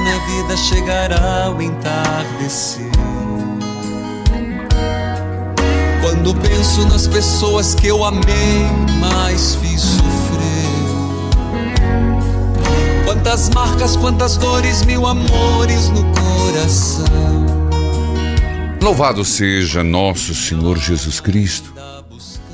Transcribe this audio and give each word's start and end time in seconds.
na 0.00 0.18
vida 0.26 0.56
chegará 0.56 1.50
o 1.50 1.60
entardecer. 1.60 2.90
Quando 6.00 6.34
penso 6.34 6.86
nas 6.88 7.06
pessoas 7.06 7.74
que 7.74 7.86
eu 7.86 8.04
amei, 8.04 8.66
mas 8.98 9.54
fiz 9.56 9.80
sofrer. 9.80 10.40
Quantas 13.04 13.50
marcas, 13.50 13.96
quantas 13.96 14.36
dores, 14.36 14.82
mil 14.84 15.06
amores 15.06 15.88
no 15.90 16.02
coração. 16.14 17.46
Louvado 18.82 19.24
seja 19.24 19.84
nosso 19.84 20.34
Senhor 20.34 20.78
Jesus 20.78 21.20
Cristo. 21.20 21.74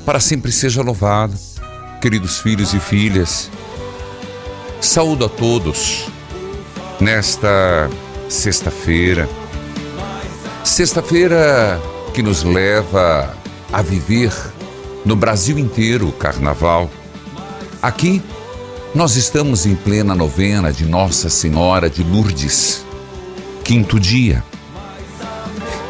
Para 0.05 0.19
sempre 0.19 0.51
seja 0.51 0.81
louvado, 0.81 1.33
queridos 2.01 2.39
filhos 2.39 2.73
e 2.73 2.79
filhas. 2.79 3.49
Saúdo 4.79 5.25
a 5.25 5.29
todos 5.29 6.16
nesta 6.99 7.89
sexta-feira. 8.29 9.29
Sexta-feira 10.63 11.79
que 12.13 12.21
nos 12.21 12.43
leva 12.43 13.35
a 13.71 13.81
viver 13.81 14.31
no 15.05 15.15
Brasil 15.15 15.57
inteiro 15.57 16.07
o 16.07 16.11
carnaval. 16.11 16.89
Aqui 17.81 18.21
nós 18.93 19.15
estamos 19.15 19.65
em 19.65 19.75
plena 19.75 20.15
novena 20.15 20.73
de 20.73 20.85
Nossa 20.85 21.29
Senhora 21.29 21.89
de 21.89 22.03
Lourdes, 22.03 22.85
quinto 23.63 23.99
dia. 23.99 24.43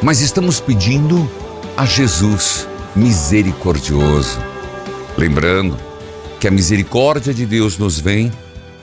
Mas 0.01 0.21
estamos 0.21 0.59
pedindo 0.59 1.29
a 1.75 1.85
Jesus 1.85 2.67
misericordioso. 2.95 4.39
Lembrando 5.17 5.77
que 6.39 6.47
a 6.47 6.51
misericórdia 6.51 7.33
de 7.33 7.45
Deus 7.45 7.77
nos 7.77 7.99
vem 7.99 8.31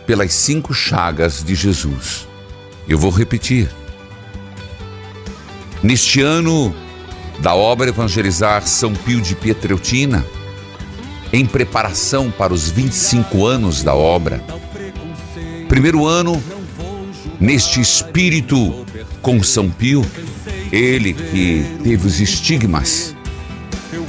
pelas 0.07 0.33
cinco 0.33 0.75
chagas 0.75 1.43
de 1.43 1.55
Jesus. 1.55 2.27
Eu 2.89 2.99
vou 2.99 3.11
repetir. 3.11 3.69
Neste 5.83 6.21
ano 6.21 6.75
da 7.41 7.55
obra 7.55 7.89
Evangelizar 7.89 8.67
São 8.67 8.95
Pio 8.95 9.21
de 9.21 9.35
Pietreutina, 9.35 10.25
em 11.33 11.45
preparação 11.45 12.31
para 12.31 12.55
os 12.55 12.71
25 12.71 13.45
anos 13.45 13.83
da 13.83 13.95
obra, 13.95 14.43
primeiro 15.69 16.07
ano, 16.07 16.43
neste 17.41 17.81
espírito 17.81 18.87
com 19.21 19.43
São 19.43 19.69
Pio, 19.69 20.05
ele 20.71 21.13
que 21.13 21.65
teve 21.83 22.07
os 22.07 22.21
estigmas, 22.21 23.15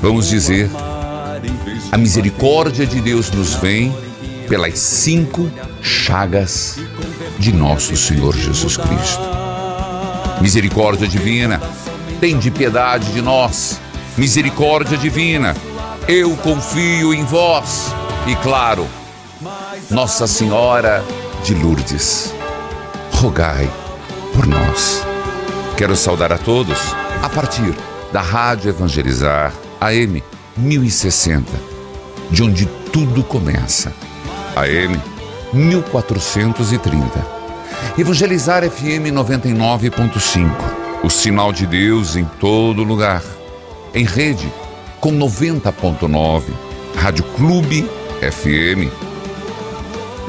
vamos 0.01 0.29
dizer, 0.29 0.69
a 1.91 1.97
misericórdia 1.97 2.85
de 2.85 3.01
Deus 3.01 3.31
nos 3.31 3.55
vem 3.55 3.94
pelas 4.47 4.78
cinco 4.79 5.51
chagas 5.81 6.79
de 7.38 7.51
nosso 7.51 7.95
Senhor 7.95 8.35
Jesus 8.35 8.78
Cristo. 8.78 9.22
Misericórdia 10.41 11.07
divina, 11.07 11.61
tem 12.19 12.38
de 12.38 12.51
piedade 12.51 13.11
de 13.11 13.22
nós. 13.22 13.79
Misericórdia 14.17 14.97
divina, 14.97 15.55
eu 16.07 16.35
confio 16.38 17.13
em 17.13 17.23
vós. 17.23 17.94
E 18.28 18.35
claro, 18.38 18.88
Nossa 19.89 20.28
Senhora 20.28 21.03
de 21.44 21.53
Lourdes, 21.53 22.34
rogai 23.11 23.69
por 24.34 24.47
nós. 24.47 25.03
Quero 25.78 25.95
saudar 25.95 26.31
a 26.31 26.38
todos 26.38 26.78
a 27.22 27.29
partir 27.29 27.75
da 28.11 28.22
Rádio 28.22 28.69
Evangelizar 28.69 29.53
AM 29.81 30.23
1060, 30.57 31.51
de 32.31 32.44
onde 32.44 32.66
tudo 32.91 33.23
começa. 33.23 33.94
AM 34.55 34.99
1430. 35.53 37.35
Evangelizar 37.97 38.63
FM 38.69 39.11
99.5. 39.13 40.49
O 41.03 41.09
sinal 41.09 41.51
de 41.51 41.66
Deus 41.66 42.16
em 42.16 42.25
todo 42.39 42.83
lugar. 42.83 43.23
Em 43.93 44.05
rede 44.05 44.51
com 44.99 45.11
90.9. 45.11 46.43
Rádio 46.95 47.23
Clube 47.35 47.89
FM. 48.21 48.91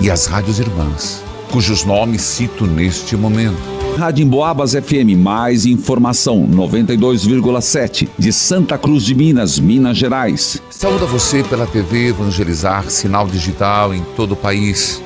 E 0.01 0.11
as 0.11 0.27
rádios 0.27 0.59
irmãs, 0.59 1.23
cujos 1.51 1.85
nomes 1.85 2.21
cito 2.23 2.67
neste 2.67 3.17
momento. 3.17 3.76
Rádio 3.97 4.25
Emboabas 4.25 4.73
FM, 4.75 5.17
mais 5.17 5.65
informação, 5.65 6.47
92,7, 6.47 8.07
de 8.19 8.31
Santa 8.31 8.77
Cruz 8.77 9.03
de 9.03 9.15
Minas, 9.15 9.59
Minas 9.59 9.97
Gerais. 9.97 10.61
Saúde 10.69 11.05
a 11.05 11.07
você 11.07 11.43
pela 11.43 11.67
TV 11.67 12.09
Evangelizar, 12.09 12.91
sinal 12.91 13.27
digital 13.27 13.95
em 13.95 14.03
todo 14.15 14.33
o 14.33 14.37
país, 14.37 15.03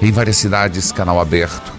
em 0.00 0.10
várias 0.10 0.38
cidades, 0.38 0.90
canal 0.90 1.20
aberto, 1.20 1.70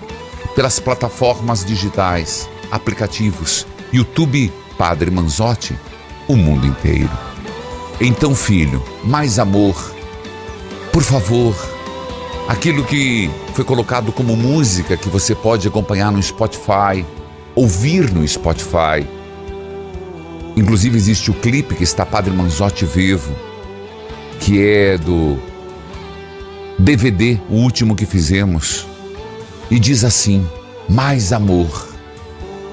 pelas 0.55 0.79
plataformas 0.79 1.65
digitais, 1.65 2.47
aplicativos, 2.71 3.65
YouTube 3.91 4.53
Padre 4.77 5.09
Manzotti, 5.09 5.75
o 6.27 6.35
mundo 6.35 6.67
inteiro. 6.67 7.09
Então, 7.99 8.35
filho, 8.35 8.83
mais 9.03 9.39
amor. 9.39 9.75
Por 10.93 11.01
favor, 11.01 11.55
aquilo 12.51 12.83
que 12.83 13.31
foi 13.53 13.63
colocado 13.63 14.11
como 14.11 14.35
música 14.35 14.97
que 14.97 15.07
você 15.07 15.33
pode 15.33 15.69
acompanhar 15.69 16.11
no 16.11 16.21
Spotify, 16.21 17.05
ouvir 17.55 18.11
no 18.11 18.27
Spotify. 18.27 19.07
Inclusive 20.57 20.97
existe 20.97 21.31
o 21.31 21.33
clipe 21.33 21.75
que 21.75 21.85
está 21.85 22.05
Padre 22.05 22.33
Manzotti 22.33 22.85
vivo, 22.85 23.33
que 24.41 24.61
é 24.61 24.97
do 24.97 25.39
DVD, 26.77 27.39
o 27.49 27.55
último 27.55 27.95
que 27.95 28.05
fizemos. 28.05 28.85
E 29.69 29.79
diz 29.79 30.03
assim: 30.03 30.45
mais 30.89 31.31
amor. 31.31 31.87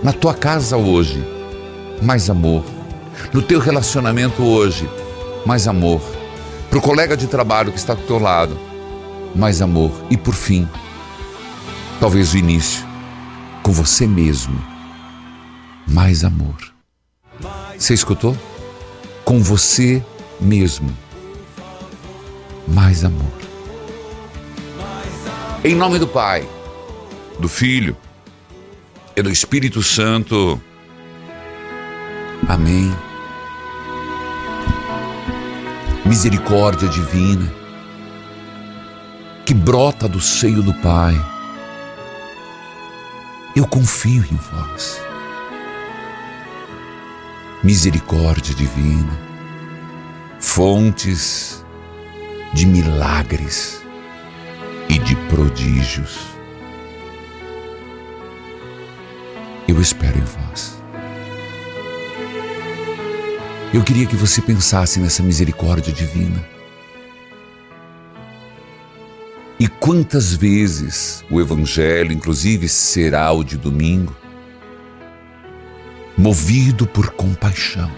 Na 0.03 0.12
tua 0.12 0.35
casa 0.35 0.76
hoje, 0.76 1.25
mais 2.03 2.29
amor. 2.29 2.64
No 3.32 3.43
teu 3.43 3.61
relacionamento 3.61 4.43
hoje, 4.43 4.91
mais 5.47 5.69
amor. 5.69 6.00
Para 6.69 6.81
o 6.81 6.82
colega 6.82 7.17
de 7.17 7.29
trabalho 7.29 7.70
que 7.70 7.79
está 7.79 7.94
do 7.94 8.03
teu 8.03 8.19
lado, 8.19 8.68
mais 9.35 9.63
amor. 9.63 9.93
E 10.11 10.17
por 10.17 10.35
fim, 10.35 10.69
talvez 12.01 12.33
o 12.35 12.39
início, 12.39 12.87
com 13.63 13.73
você 13.73 14.07
mesmo, 14.07 14.61
mais 15.87 16.25
amor. 16.25 16.57
Você 17.77 17.95
escutou? 17.95 18.37
Com 19.25 19.41
você 19.41 20.03
mesmo, 20.41 20.97
mais 22.67 23.05
amor. 23.05 23.33
Em 25.65 25.75
nome 25.75 25.99
do 25.99 26.07
Pai, 26.07 26.49
do 27.39 27.49
Filho 27.49 27.97
e 29.17 29.23
do 29.23 29.31
Espírito 29.31 29.83
Santo. 29.83 30.61
Amém. 32.49 32.95
misericórdia 36.09 36.89
divina 36.89 37.53
que 39.49 39.55
brota 39.55 40.06
do 40.06 40.21
seio 40.21 40.62
do 40.62 40.75
Pai. 40.75 41.15
Eu 43.56 43.67
confio 43.67 44.23
em 44.31 44.37
vós. 44.37 45.00
Misericórdia 47.65 48.55
divina, 48.55 49.19
fontes 50.39 51.65
de 52.53 52.67
milagres 52.67 53.81
e 54.87 54.99
de 54.99 55.17
prodígios. 55.31 56.19
Eu 59.67 59.81
espero 59.81 60.19
em 60.19 60.25
vós. 60.25 60.79
Eu 63.73 63.83
queria 63.83 64.05
que 64.05 64.15
você 64.15 64.43
pensasse 64.43 65.01
nessa 65.01 65.23
misericórdia 65.23 65.91
divina. 65.91 66.57
Quantas 69.69 70.35
vezes 70.35 71.25
o 71.31 71.41
Evangelho, 71.41 72.12
inclusive, 72.12 72.69
será 72.69 73.32
o 73.32 73.43
de 73.43 73.56
domingo, 73.56 74.15
movido 76.17 76.87
por 76.87 77.11
compaixão, 77.11 77.91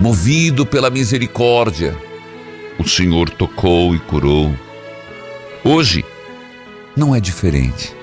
movido 0.00 0.64
pela 0.64 0.90
misericórdia, 0.90 1.96
o 2.78 2.88
Senhor 2.88 3.30
tocou 3.30 3.94
e 3.94 3.98
curou. 3.98 4.52
Hoje 5.64 6.04
não 6.96 7.14
é 7.14 7.20
diferente. 7.20 7.94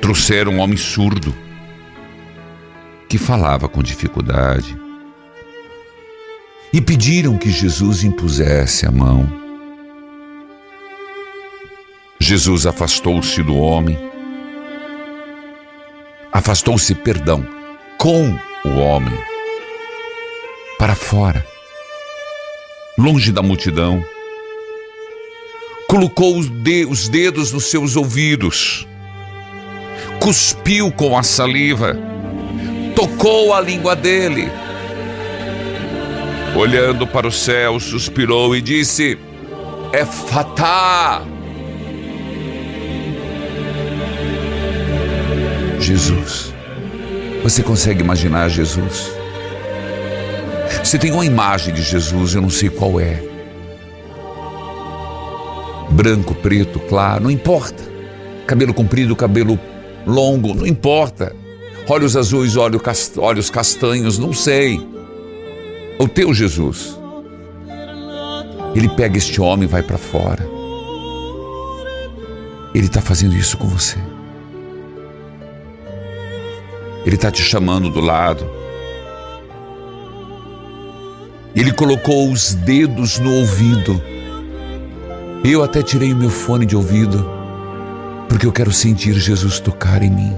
Trouxeram 0.00 0.52
um 0.52 0.58
homem 0.58 0.76
surdo 0.76 1.34
que 3.08 3.18
falava 3.18 3.68
com 3.68 3.82
dificuldade 3.82 4.78
e 6.72 6.80
pediram 6.80 7.38
que 7.38 7.50
Jesus 7.50 8.04
impusesse 8.04 8.86
a 8.86 8.90
mão. 8.90 9.47
Jesus 12.28 12.66
afastou-se 12.66 13.42
do 13.42 13.56
homem, 13.56 13.98
afastou-se, 16.30 16.94
perdão, 16.94 17.42
com 17.96 18.36
o 18.66 18.80
homem, 18.80 19.18
para 20.78 20.94
fora, 20.94 21.42
longe 22.98 23.32
da 23.32 23.40
multidão, 23.40 24.04
colocou 25.88 26.36
os 26.36 27.08
dedos 27.08 27.50
nos 27.50 27.64
seus 27.64 27.96
ouvidos, 27.96 28.86
cuspiu 30.20 30.92
com 30.92 31.16
a 31.16 31.22
saliva, 31.22 31.96
tocou 32.94 33.54
a 33.54 33.60
língua 33.62 33.96
dele. 33.96 34.50
Olhando 36.54 37.06
para 37.06 37.26
o 37.26 37.32
céu, 37.32 37.80
suspirou 37.80 38.54
e 38.54 38.60
disse: 38.60 39.18
É 39.94 40.04
fatá. 40.04 41.22
Jesus. 45.88 46.54
Você 47.42 47.62
consegue 47.62 48.02
imaginar 48.02 48.48
Jesus? 48.48 49.10
Você 50.82 50.98
tem 50.98 51.12
uma 51.12 51.24
imagem 51.24 51.72
de 51.72 51.82
Jesus, 51.82 52.34
eu 52.34 52.42
não 52.42 52.50
sei 52.50 52.68
qual 52.68 53.00
é. 53.00 53.22
Branco, 55.90 56.34
preto, 56.34 56.78
claro, 56.80 57.24
não 57.24 57.30
importa. 57.30 57.82
Cabelo 58.46 58.74
comprido, 58.74 59.16
cabelo 59.16 59.58
longo, 60.06 60.54
não 60.54 60.66
importa 60.66 61.34
olhos 61.88 62.16
azuis, 62.16 62.54
olhos 62.56 63.50
castanhos, 63.50 64.18
não 64.18 64.32
sei. 64.32 64.80
O 65.98 66.06
teu 66.06 66.34
Jesus. 66.34 66.96
Ele 68.74 68.88
pega 68.90 69.16
este 69.16 69.40
homem 69.40 69.64
e 69.64 69.70
vai 69.70 69.82
para 69.82 69.98
fora. 69.98 70.46
Ele 72.74 72.86
está 72.86 73.00
fazendo 73.00 73.34
isso 73.34 73.56
com 73.56 73.66
você. 73.66 73.96
Ele 77.04 77.16
está 77.16 77.30
te 77.30 77.42
chamando 77.42 77.88
do 77.90 78.00
lado. 78.00 78.48
Ele 81.54 81.72
colocou 81.72 82.30
os 82.30 82.54
dedos 82.54 83.18
no 83.18 83.34
ouvido. 83.34 84.02
Eu 85.44 85.62
até 85.62 85.82
tirei 85.82 86.12
o 86.12 86.16
meu 86.16 86.30
fone 86.30 86.66
de 86.66 86.76
ouvido, 86.76 87.28
porque 88.28 88.46
eu 88.46 88.52
quero 88.52 88.72
sentir 88.72 89.14
Jesus 89.14 89.60
tocar 89.60 90.02
em 90.02 90.10
mim 90.10 90.36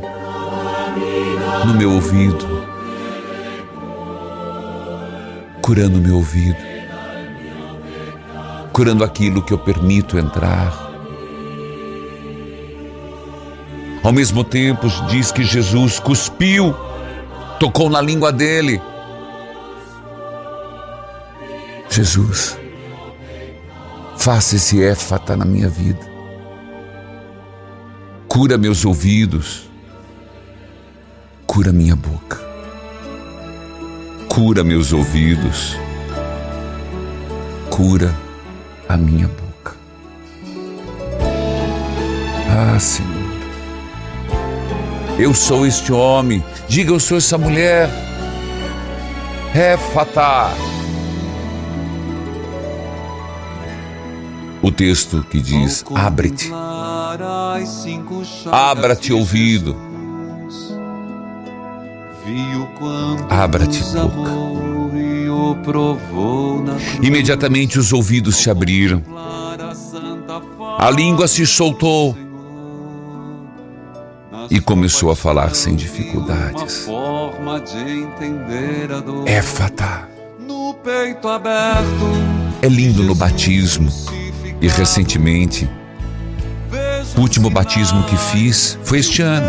no 1.65 1.75
meu 1.75 1.93
ouvido, 1.93 2.47
curando 5.61 5.99
meu 5.99 6.17
ouvido, 6.17 6.57
curando 8.73 9.05
aquilo 9.05 9.43
que 9.43 9.53
eu 9.53 9.59
permito 9.59 10.19
entrar. 10.19 10.90
Ao 14.02 14.12
mesmo 14.12 14.43
tempo, 14.43 14.88
diz 15.08 15.31
que 15.31 15.44
Jesus 15.44 15.99
cuspiu, 15.99 16.75
tocou 17.58 17.91
na 17.91 18.00
língua 18.00 18.32
dele. 18.32 18.81
Jesus, 21.91 22.58
faça 24.17 24.56
esse 24.56 24.82
éfata 24.82 25.37
na 25.37 25.44
minha 25.44 25.69
vida. 25.69 26.08
Cura 28.29 28.56
meus 28.56 28.85
ouvidos 28.85 29.70
cura 31.50 31.73
minha 31.73 31.97
boca, 31.97 32.38
cura 34.29 34.62
meus 34.62 34.93
ouvidos, 34.93 35.76
cura 37.69 38.14
a 38.88 38.97
minha 38.97 39.26
boca. 39.26 39.75
Ah, 42.49 42.79
Senhor, 42.79 43.20
eu 45.21 45.35
sou 45.35 45.67
este 45.67 45.93
homem, 45.93 46.43
diga 46.69 46.93
eu 46.93 47.01
sou 47.01 47.19
essa 47.19 47.37
mulher. 47.37 47.91
É 49.55 49.77
fatá. 49.77 50.53
O 54.63 54.71
texto 54.71 55.25
que 55.31 55.41
diz: 55.41 55.85
abre-te, 55.95 56.51
abra-te 58.51 59.13
ouvido 59.13 59.91
Abra-te 63.29 63.83
boca. 63.93 64.31
Imediatamente 67.03 67.79
os 67.79 67.93
ouvidos 67.93 68.37
se 68.37 68.50
abriram. 68.50 69.03
A 70.79 70.91
língua 70.91 71.29
se 71.29 71.47
soltou 71.47 72.17
e 74.50 74.61
começou 74.61 75.11
a 75.11 75.16
falar 75.16 75.54
sem 75.54 75.76
dificuldades. 75.76 76.87
É 79.26 79.40
fatá. 79.40 80.09
É 82.62 82.69
lindo 82.69 83.02
no 83.02 83.14
batismo 83.14 83.90
e 84.61 84.69
recentemente 84.69 85.69
o 87.16 87.21
último 87.21 87.49
batismo 87.49 88.02
que 88.04 88.16
fiz 88.16 88.78
foi 88.83 88.99
este 88.99 89.23
ano. 89.23 89.47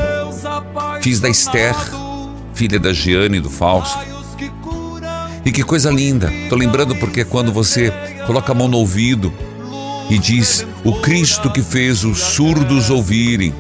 Fiz 1.01 1.19
da 1.19 1.29
Esther 1.29 1.75
filha 2.61 2.79
da 2.79 2.93
Giane 2.93 3.39
do 3.39 3.49
Fausto. 3.49 3.97
E 5.43 5.51
que 5.51 5.63
coisa 5.63 5.89
linda! 5.89 6.31
Tô 6.47 6.55
lembrando 6.55 6.95
porque 6.95 7.25
quando 7.25 7.51
você 7.51 7.91
coloca 8.27 8.51
a 8.51 8.55
mão 8.55 8.67
no 8.67 8.77
ouvido 8.77 9.33
e 10.09 10.19
diz: 10.19 10.63
O 10.83 10.93
Cristo 11.01 11.49
que 11.51 11.63
fez 11.63 12.03
os 12.03 12.19
surdos 12.19 12.91
ouvirem, 12.91 13.51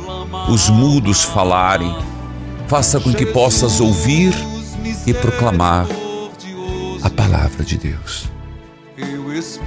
os 0.49 0.69
mudos 0.69 1.23
falarem, 1.23 1.95
faça 2.67 2.99
com 2.99 3.13
que 3.13 3.25
possas 3.25 3.79
ouvir 3.79 4.33
e 5.05 5.13
proclamar 5.13 5.87
a 7.01 7.09
palavra 7.09 7.63
de 7.63 7.77
Deus. 7.77 8.29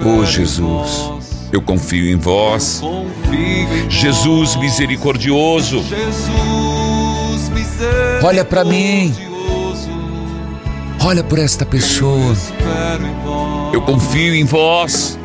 Oh 0.05 0.25
Jesus, 0.25 1.11
eu 1.53 1.61
confio 1.61 2.11
em 2.11 2.17
vós. 2.17 2.83
Jesus 3.89 4.57
misericordioso. 4.57 5.83
Olha 8.23 8.45
para 8.45 8.65
mim. 8.65 9.15
Olha 11.01 11.23
por 11.23 11.39
esta 11.39 11.67
pessoa. 11.67 12.35
Eu 13.73 13.83
confio 13.83 14.35
em 14.35 14.45
vós. 14.45 15.19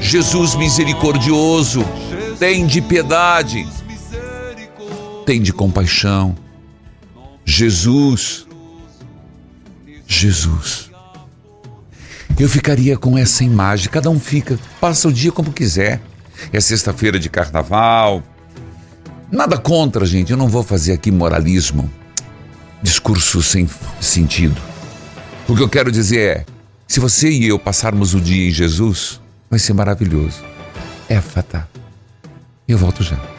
Jesus 0.00 0.54
misericordioso, 0.54 1.84
tem 2.38 2.66
de 2.66 2.80
piedade, 2.80 3.66
tem 5.28 5.42
de 5.42 5.52
compaixão. 5.52 6.34
Jesus, 7.44 8.46
Jesus. 10.06 10.90
Eu 12.40 12.48
ficaria 12.48 12.96
com 12.96 13.18
essa 13.18 13.44
imagem, 13.44 13.90
cada 13.90 14.08
um 14.08 14.18
fica, 14.18 14.58
passa 14.80 15.06
o 15.06 15.12
dia 15.12 15.30
como 15.30 15.52
quiser. 15.52 16.00
É 16.50 16.58
sexta-feira 16.62 17.18
de 17.18 17.28
carnaval. 17.28 18.22
Nada 19.30 19.58
contra, 19.58 20.06
gente, 20.06 20.30
eu 20.30 20.38
não 20.38 20.48
vou 20.48 20.62
fazer 20.62 20.94
aqui 20.94 21.10
moralismo, 21.10 21.92
discurso 22.82 23.42
sem 23.42 23.68
sentido. 24.00 24.58
O 25.46 25.54
que 25.54 25.62
eu 25.62 25.68
quero 25.68 25.92
dizer 25.92 26.20
é: 26.20 26.46
Se 26.86 27.00
você 27.00 27.28
e 27.28 27.46
eu 27.46 27.58
passarmos 27.58 28.14
o 28.14 28.20
dia 28.20 28.48
em 28.48 28.50
Jesus, 28.50 29.20
vai 29.50 29.58
ser 29.58 29.74
maravilhoso. 29.74 30.42
Éfata. 31.06 31.68
Eu 32.66 32.78
volto 32.78 33.02
já. 33.02 33.37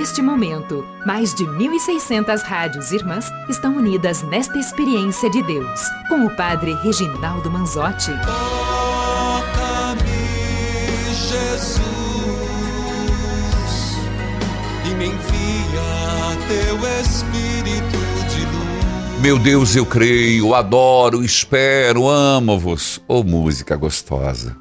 Neste 0.00 0.22
momento, 0.22 0.82
mais 1.04 1.34
de 1.34 1.44
1.600 1.44 2.40
rádios 2.40 2.90
irmãs 2.90 3.30
estão 3.50 3.76
unidas 3.76 4.22
nesta 4.22 4.56
experiência 4.58 5.28
de 5.28 5.42
Deus, 5.42 5.78
com 6.08 6.24
o 6.24 6.34
Padre 6.36 6.72
Reginaldo 6.72 7.50
Manzotti. 7.50 8.10
Toca-me, 8.24 10.00
Jesus, 11.28 11.84
e 14.90 14.94
me 14.94 15.08
envia 15.08 16.32
teu 16.48 16.78
Espírito 17.02 17.98
de 18.30 18.46
luz. 18.46 19.20
Meu 19.20 19.38
Deus, 19.38 19.76
eu 19.76 19.84
creio, 19.84 20.54
adoro, 20.54 21.22
espero, 21.22 22.08
amo-vos. 22.08 23.02
Ô 23.06 23.18
oh, 23.18 23.22
música 23.22 23.76
gostosa. 23.76 24.56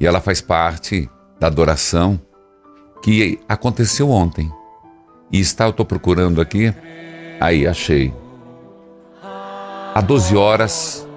E 0.00 0.06
ela 0.06 0.20
faz 0.20 0.40
parte 0.40 1.08
da 1.38 1.46
adoração 1.46 2.20
que 3.00 3.38
aconteceu 3.48 4.10
ontem. 4.10 4.50
E 5.34 5.40
está, 5.40 5.64
eu 5.64 5.70
estou 5.70 5.84
procurando 5.84 6.40
aqui. 6.40 6.72
Aí, 7.40 7.66
achei. 7.66 8.14
Há 9.92 10.00
12 10.00 10.36
horas, 10.36 11.08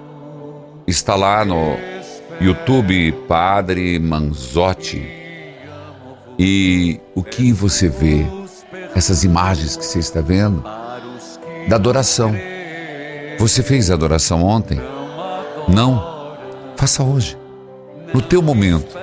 está 0.88 1.14
lá 1.14 1.44
no 1.44 1.76
YouTube 2.40 3.12
Padre 3.28 3.96
Manzotti. 4.00 5.08
E 6.36 6.98
o 7.14 7.22
que 7.22 7.52
você 7.52 7.88
vê? 7.88 8.26
Essas 8.92 9.22
imagens 9.22 9.76
que 9.76 9.84
você 9.84 10.00
está 10.00 10.20
vendo? 10.20 10.64
Da 11.68 11.76
adoração. 11.76 12.34
Você 13.38 13.62
fez 13.62 13.88
a 13.88 13.94
adoração 13.94 14.42
ontem? 14.42 14.80
Não? 15.68 16.36
Faça 16.76 17.04
hoje. 17.04 17.38
No 18.12 18.20
teu 18.20 18.42
momento. 18.42 18.98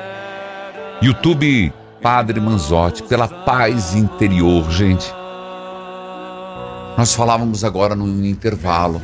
YouTube 1.02 1.72
Padre 2.06 2.40
Manzotti, 2.40 3.02
pela 3.02 3.28
paz 3.28 3.96
interior, 3.96 4.70
gente. 4.70 5.12
Nós 6.96 7.16
falávamos 7.16 7.64
agora 7.64 7.96
no 7.96 8.24
intervalo. 8.24 9.02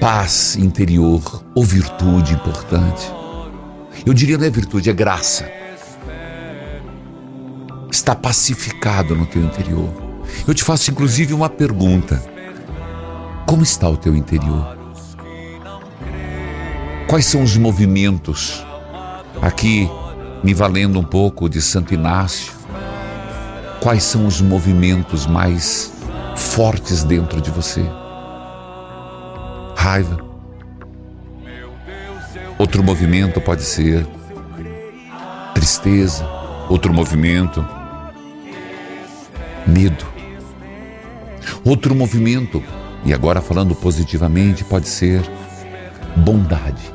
Paz 0.00 0.56
interior 0.56 1.44
ou 1.54 1.62
virtude 1.62 2.32
importante. 2.32 3.06
Eu 4.06 4.14
diria 4.14 4.38
não 4.38 4.46
é 4.46 4.50
virtude, 4.50 4.88
é 4.88 4.94
graça. 4.94 5.46
Está 7.90 8.14
pacificado 8.14 9.14
no 9.14 9.26
teu 9.26 9.42
interior. 9.42 9.92
Eu 10.48 10.54
te 10.54 10.64
faço 10.64 10.90
inclusive 10.90 11.34
uma 11.34 11.50
pergunta. 11.50 12.22
Como 13.46 13.62
está 13.62 13.90
o 13.90 13.98
teu 13.98 14.16
interior? 14.16 14.74
Quais 17.10 17.26
são 17.26 17.42
os 17.42 17.58
movimentos 17.58 18.64
aqui 19.42 19.86
me 20.42 20.52
valendo 20.52 20.98
um 20.98 21.04
pouco 21.04 21.48
de 21.48 21.62
Santo 21.62 21.94
Inácio, 21.94 22.52
quais 23.80 24.02
são 24.02 24.26
os 24.26 24.40
movimentos 24.40 25.26
mais 25.26 25.92
fortes 26.36 27.04
dentro 27.04 27.40
de 27.40 27.50
você? 27.50 27.84
Raiva. 29.76 30.18
Outro 32.58 32.82
movimento 32.82 33.40
pode 33.40 33.62
ser 33.62 34.06
tristeza. 35.54 36.24
Outro 36.68 36.92
movimento, 36.92 37.64
medo. 39.66 40.06
Outro 41.64 41.94
movimento, 41.94 42.62
e 43.04 43.12
agora 43.12 43.40
falando 43.40 43.74
positivamente, 43.74 44.64
pode 44.64 44.88
ser 44.88 45.22
bondade. 46.16 46.92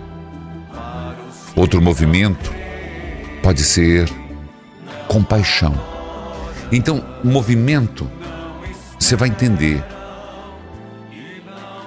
Outro 1.55 1.81
movimento 1.81 2.56
pode 3.47 3.63
ser 3.63 4.11
compaixão. 5.07 5.73
Então, 6.69 7.01
movimento, 7.23 8.05
você 8.99 9.15
vai 9.15 9.29
entender. 9.29 9.81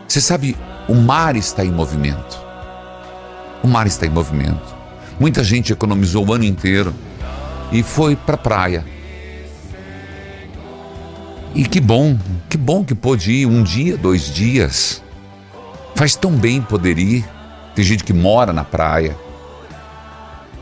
Você 0.08 0.22
sabe, 0.22 0.56
o 0.88 0.94
mar 0.94 1.36
está 1.36 1.62
em 1.62 1.70
movimento. 1.70 2.40
O 3.62 3.68
mar 3.68 3.86
está 3.86 4.06
em 4.06 4.08
movimento. 4.08 4.74
Muita 5.20 5.44
gente 5.44 5.70
economizou 5.70 6.26
o 6.26 6.32
ano 6.32 6.44
inteiro 6.44 6.94
e 7.70 7.82
foi 7.82 8.16
para 8.16 8.36
a 8.36 8.38
praia. 8.38 8.86
E 11.54 11.66
que 11.66 11.78
bom, 11.78 12.18
que 12.48 12.56
bom 12.56 12.82
que 12.82 12.94
pôde 12.94 13.32
ir 13.32 13.44
um 13.44 13.62
dia, 13.62 13.98
dois 13.98 14.32
dias. 14.32 15.02
Faz 15.94 16.16
tão 16.16 16.32
bem 16.32 16.62
poder 16.62 16.98
ir. 16.98 17.22
Tem 17.74 17.84
gente 17.84 18.02
que 18.02 18.14
mora 18.14 18.50
na 18.50 18.64
praia 18.64 19.14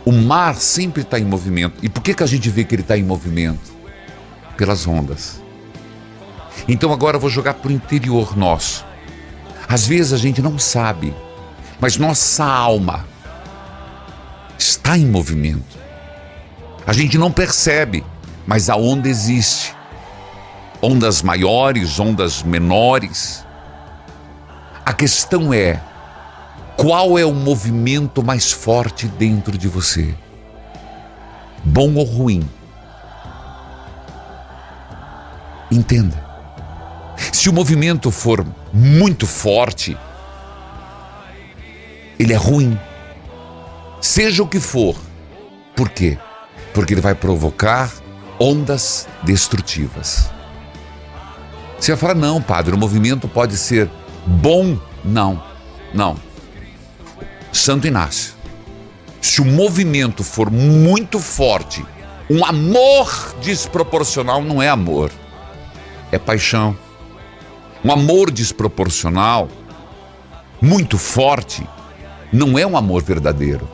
o 0.08 0.12
mar 0.12 0.54
sempre 0.54 1.02
está 1.02 1.18
em 1.18 1.24
movimento. 1.26 1.74
E 1.82 1.88
por 1.90 2.02
que, 2.02 2.14
que 2.14 2.22
a 2.22 2.26
gente 2.26 2.48
vê 2.48 2.64
que 2.64 2.74
ele 2.74 2.80
está 2.80 2.96
em 2.96 3.02
movimento? 3.02 3.76
Pelas 4.56 4.86
ondas. 4.86 5.38
Então 6.66 6.94
agora 6.94 7.18
eu 7.18 7.20
vou 7.20 7.28
jogar 7.28 7.52
para 7.52 7.68
o 7.68 7.72
interior 7.72 8.34
nosso. 8.34 8.86
Às 9.68 9.86
vezes 9.86 10.14
a 10.14 10.16
gente 10.16 10.40
não 10.40 10.58
sabe, 10.58 11.14
mas 11.78 11.98
nossa 11.98 12.42
alma 12.42 13.04
está 14.58 14.96
em 14.96 15.04
movimento. 15.04 15.76
A 16.86 16.94
gente 16.94 17.18
não 17.18 17.30
percebe, 17.30 18.02
mas 18.46 18.70
a 18.70 18.76
onda 18.76 19.10
existe. 19.10 19.76
Ondas 20.80 21.20
maiores, 21.20 22.00
ondas 22.00 22.42
menores. 22.42 23.44
A 24.86 24.92
questão 24.94 25.52
é 25.52 25.78
qual 26.78 27.18
é 27.18 27.26
o 27.26 27.34
movimento 27.34 28.22
mais 28.22 28.52
forte 28.52 29.08
dentro 29.08 29.58
de 29.58 29.66
você? 29.66 30.14
Bom 31.64 31.92
ou 31.96 32.04
ruim? 32.04 32.48
Entenda. 35.72 36.24
Se 37.32 37.48
o 37.48 37.52
movimento 37.52 38.12
for 38.12 38.46
muito 38.72 39.26
forte, 39.26 39.98
ele 42.16 42.32
é 42.32 42.36
ruim. 42.36 42.78
Seja 44.00 44.44
o 44.44 44.48
que 44.48 44.60
for. 44.60 44.94
Por 45.74 45.88
quê? 45.88 46.16
Porque 46.72 46.94
ele 46.94 47.00
vai 47.00 47.14
provocar 47.16 47.92
ondas 48.38 49.08
destrutivas. 49.24 50.30
Você 51.76 51.90
vai 51.90 51.98
falar: 51.98 52.14
não, 52.14 52.40
padre, 52.40 52.72
o 52.72 52.78
movimento 52.78 53.26
pode 53.26 53.56
ser 53.56 53.90
bom. 54.24 54.78
Não, 55.04 55.42
não. 55.92 56.27
Santo 57.52 57.86
Inácio. 57.86 58.34
Se 59.20 59.40
o 59.40 59.44
movimento 59.44 60.22
for 60.22 60.50
muito 60.50 61.18
forte, 61.18 61.84
um 62.30 62.44
amor 62.44 63.34
desproporcional 63.40 64.42
não 64.42 64.62
é 64.62 64.68
amor, 64.68 65.10
é 66.12 66.18
paixão. 66.18 66.76
Um 67.84 67.92
amor 67.92 68.30
desproporcional, 68.30 69.48
muito 70.60 70.98
forte, 70.98 71.66
não 72.32 72.58
é 72.58 72.66
um 72.66 72.76
amor 72.76 73.02
verdadeiro. 73.02 73.68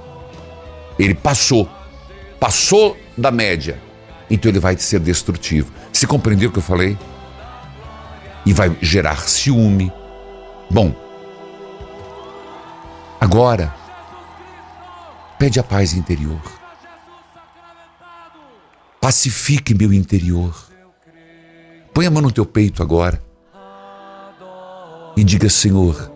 Ele 0.99 1.14
passou, 1.14 1.69
passou 2.38 2.97
da 3.16 3.31
média, 3.31 3.81
então 4.31 4.50
ele 4.50 4.61
vai 4.61 4.76
ser 4.76 5.00
destrutivo. 5.00 5.73
Se 5.93 6.07
compreendeu 6.07 6.50
o 6.50 6.52
que 6.52 6.59
eu 6.59 6.62
falei? 6.62 6.97
E 8.47 8.52
vai 8.52 8.76
gerar 8.81 9.28
ciúme. 9.28 9.93
Bom, 10.71 10.95
Agora, 13.21 13.75
pede 15.38 15.61
a 15.61 15.62
paz 15.62 15.92
interior. 15.92 16.40
Pacifique 19.00 19.75
meu 19.75 19.92
interior. 19.92 20.54
Põe 21.92 22.06
a 22.06 22.11
mão 22.11 22.23
no 22.23 22.33
teu 22.33 22.47
peito 22.47 22.83
agora 22.83 23.23
e 25.16 25.23
diga: 25.23 25.49
Senhor, 25.49 26.11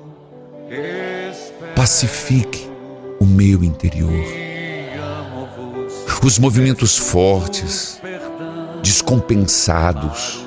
pacifique 1.77 2.69
o 3.21 3.27
meu 3.27 3.63
interior. 3.63 4.25
Os 6.25 6.39
movimentos 6.39 6.97
fortes, 6.97 8.01
descompensados, 8.83 10.45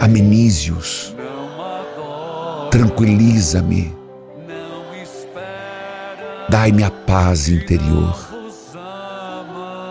amenize-os, 0.00 1.14
tranquiliza-me 2.70 3.97
Dai-me 6.48 6.82
a 6.82 6.90
paz 6.90 7.50
interior. 7.50 8.16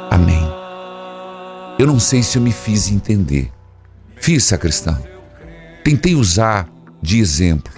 Amém. 0.09 0.41
Eu 1.77 1.85
não 1.85 1.99
sei 1.99 2.23
se 2.23 2.39
eu 2.39 2.41
me 2.41 2.51
fiz 2.51 2.89
entender. 2.89 3.51
Fiz, 4.15 4.45
sacristão. 4.45 4.97
Tentei 5.83 6.15
usar 6.15 6.67
de 6.99 7.19
exemplo, 7.19 7.71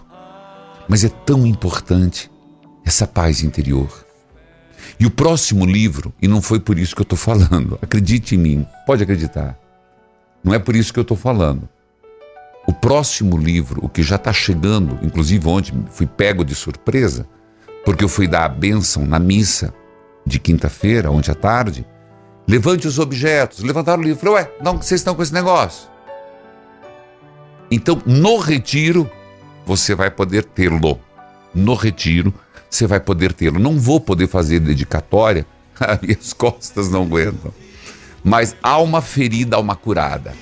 mas 0.88 1.04
é 1.04 1.10
tão 1.10 1.46
importante 1.46 2.32
essa 2.86 3.06
paz 3.06 3.44
interior. 3.44 4.06
E 4.98 5.06
o 5.06 5.12
próximo 5.12 5.66
livro, 5.66 6.14
e 6.22 6.28
não 6.28 6.42
foi 6.42 6.62
por 6.62 6.80
isso 6.80 6.96
que 6.96 7.02
eu 7.02 7.04
estou 7.04 7.18
falando, 7.18 7.78
acredite 7.84 8.36
em 8.36 8.38
mim, 8.38 8.66
pode 8.86 9.04
acreditar. 9.04 9.60
Não 10.42 10.54
é 10.54 10.60
por 10.60 10.74
isso 10.74 10.94
que 10.94 11.00
eu 11.00 11.04
estou 11.04 11.18
falando. 11.18 11.68
O 12.66 12.72
próximo 12.72 13.38
livro, 13.38 13.84
o 13.84 13.90
que 13.90 14.02
já 14.02 14.16
está 14.16 14.32
chegando, 14.32 14.98
inclusive 15.04 15.46
ontem 15.50 15.74
fui 15.92 16.08
pego 16.08 16.46
de 16.46 16.56
surpresa, 16.56 17.28
porque 17.90 18.04
eu 18.04 18.10
fui 18.10 18.28
dar 18.28 18.46
a 18.46 18.48
bênção 18.48 19.04
na 19.04 19.18
missa 19.18 19.74
de 20.24 20.38
quinta-feira, 20.38 21.10
ontem 21.10 21.32
à 21.32 21.34
tarde. 21.34 21.84
Levante 22.48 22.88
os 22.88 23.00
objetos. 23.00 23.64
Levantaram 23.64 24.04
o 24.04 24.06
livro. 24.06 24.20
Falei, 24.20 24.36
ué, 24.36 24.52
não, 24.62 24.78
vocês 24.78 25.02
estão 25.02 25.16
com 25.16 25.24
esse 25.24 25.34
negócio? 25.34 25.90
Então, 27.72 28.00
no 28.06 28.38
retiro, 28.38 29.10
você 29.66 29.96
vai 29.96 30.12
poder 30.12 30.44
tê-lo. 30.44 31.00
No 31.52 31.74
retiro, 31.74 32.32
você 32.70 32.86
vai 32.86 33.00
poder 33.00 33.34
tê-lo. 33.34 33.60
Não 33.60 33.80
vou 33.80 34.00
poder 34.00 34.28
fazer 34.28 34.60
dedicatória, 34.60 35.44
as 35.82 36.00
minhas 36.00 36.32
costas 36.32 36.92
não 36.92 37.02
aguentam. 37.02 37.52
Mas 38.24 38.56
há 38.62 38.78
uma 38.78 39.02
ferida, 39.02 39.56
há 39.56 39.60
uma 39.60 39.76
curada. 39.76 40.36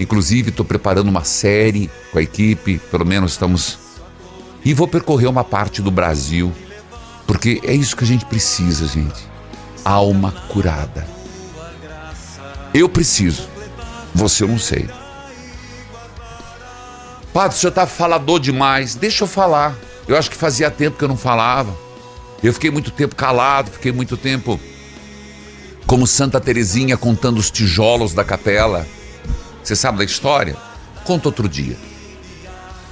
Inclusive, 0.00 0.50
estou 0.50 0.66
preparando 0.66 1.06
uma 1.06 1.22
série 1.22 1.88
com 2.10 2.18
a 2.18 2.22
equipe, 2.22 2.78
pelo 2.90 3.06
menos 3.06 3.30
estamos. 3.30 3.78
E 4.64 4.74
vou 4.74 4.88
percorrer 4.88 5.28
uma 5.28 5.44
parte 5.44 5.80
do 5.80 5.92
Brasil, 5.92 6.52
porque 7.32 7.62
é 7.64 7.72
isso 7.72 7.96
que 7.96 8.04
a 8.04 8.06
gente 8.06 8.26
precisa, 8.26 8.86
gente. 8.86 9.26
Alma 9.82 10.32
curada. 10.48 11.08
Eu 12.74 12.90
preciso, 12.90 13.48
você 14.14 14.44
eu 14.44 14.48
não 14.48 14.58
sei. 14.58 14.86
Padre, 17.32 17.56
o 17.56 17.58
senhor 17.58 17.70
está 17.70 17.86
falador 17.86 18.38
demais, 18.38 18.94
deixa 18.94 19.24
eu 19.24 19.26
falar. 19.26 19.74
Eu 20.06 20.14
acho 20.14 20.30
que 20.30 20.36
fazia 20.36 20.70
tempo 20.70 20.98
que 20.98 21.04
eu 21.04 21.08
não 21.08 21.16
falava. 21.16 21.74
Eu 22.42 22.52
fiquei 22.52 22.70
muito 22.70 22.90
tempo 22.90 23.16
calado, 23.16 23.70
fiquei 23.70 23.92
muito 23.92 24.18
tempo 24.18 24.60
como 25.86 26.06
Santa 26.06 26.38
Teresinha 26.38 26.98
contando 26.98 27.38
os 27.38 27.50
tijolos 27.50 28.12
da 28.12 28.24
capela. 28.24 28.86
Você 29.64 29.74
sabe 29.74 29.96
da 29.96 30.04
história? 30.04 30.54
Conta 31.02 31.28
outro 31.28 31.48
dia. 31.48 31.78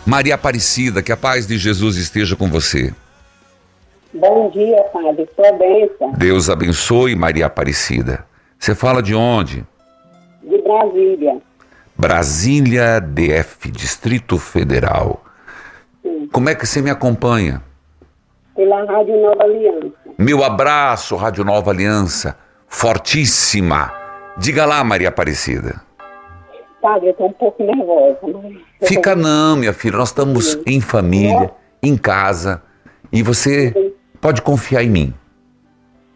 Maria 0.06 0.34
Aparecida, 0.34 1.02
que 1.02 1.12
a 1.12 1.16
paz 1.16 1.46
de 1.46 1.58
Jesus 1.58 1.96
esteja 1.98 2.34
com 2.36 2.48
você. 2.48 2.94
Bom 4.12 4.50
dia, 4.50 4.82
Padre. 4.92 5.28
Sua 5.36 5.52
bênção. 5.52 6.12
Deus 6.12 6.50
abençoe, 6.50 7.14
Maria 7.14 7.46
Aparecida. 7.46 8.26
Você 8.58 8.74
fala 8.74 9.02
de 9.02 9.14
onde? 9.14 9.64
De 10.42 10.62
Brasília. 10.62 11.38
Brasília 11.96 13.00
DF, 13.00 13.70
Distrito 13.70 14.38
Federal. 14.38 15.22
Sim. 16.02 16.28
Como 16.32 16.48
é 16.48 16.54
que 16.54 16.66
você 16.66 16.82
me 16.82 16.90
acompanha? 16.90 17.62
Pela 18.56 18.84
Rádio 18.84 19.20
Nova 19.20 19.44
Aliança. 19.44 19.92
Meu 20.18 20.42
abraço, 20.42 21.14
Rádio 21.16 21.44
Nova 21.44 21.70
Aliança, 21.70 22.36
fortíssima. 22.66 23.92
Diga 24.36 24.66
lá, 24.66 24.82
Maria 24.82 25.08
Aparecida. 25.08 25.80
Padre, 26.82 27.10
eu 27.10 27.14
tô 27.14 27.26
um 27.26 27.32
pouco 27.32 27.62
nervosa. 27.62 28.18
Mas... 28.22 28.88
Fica 28.88 29.14
não, 29.14 29.56
minha 29.56 29.72
filha, 29.72 29.98
nós 29.98 30.08
estamos 30.08 30.58
em 30.66 30.80
família, 30.80 31.50
em 31.82 31.96
casa, 31.96 32.62
e 33.12 33.22
você 33.22 33.92
pode 34.20 34.42
confiar 34.42 34.82
em 34.82 34.90
mim. 34.90 35.14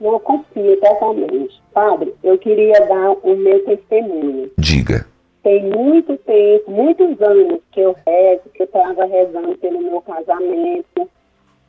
Eu 0.01 0.21
confio 0.21 0.77
totalmente. 0.81 1.63
Padre, 1.73 2.15
eu 2.23 2.39
queria 2.39 2.79
dar 2.87 3.13
o 3.23 3.37
meu 3.37 3.65
testemunho. 3.65 4.51
Diga. 4.59 5.07
Tem 5.43 5.63
muito 5.65 6.17
tempo, 6.19 6.71
muitos 6.71 7.21
anos 7.21 7.61
que 7.73 7.81
eu 7.81 7.95
rezo, 8.07 8.49
que 8.55 8.63
eu 8.63 8.67
estava 8.67 9.05
rezando 9.05 9.57
pelo 9.59 9.81
meu 9.81 10.01
casamento, 10.01 11.11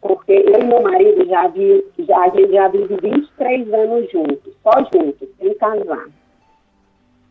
porque 0.01 0.31
eu 0.31 0.61
e 0.61 0.63
meu 0.63 0.81
marido 0.81 1.25
já, 1.25 1.47
vi, 1.47 1.83
já, 1.99 2.17
a 2.19 2.29
gente 2.29 2.51
já 2.53 2.67
vive 2.67 2.95
23 2.95 3.73
anos 3.73 4.11
juntos, 4.11 4.53
só 4.63 4.71
juntos, 4.93 5.27
sem 5.39 5.53
casar. 5.55 6.07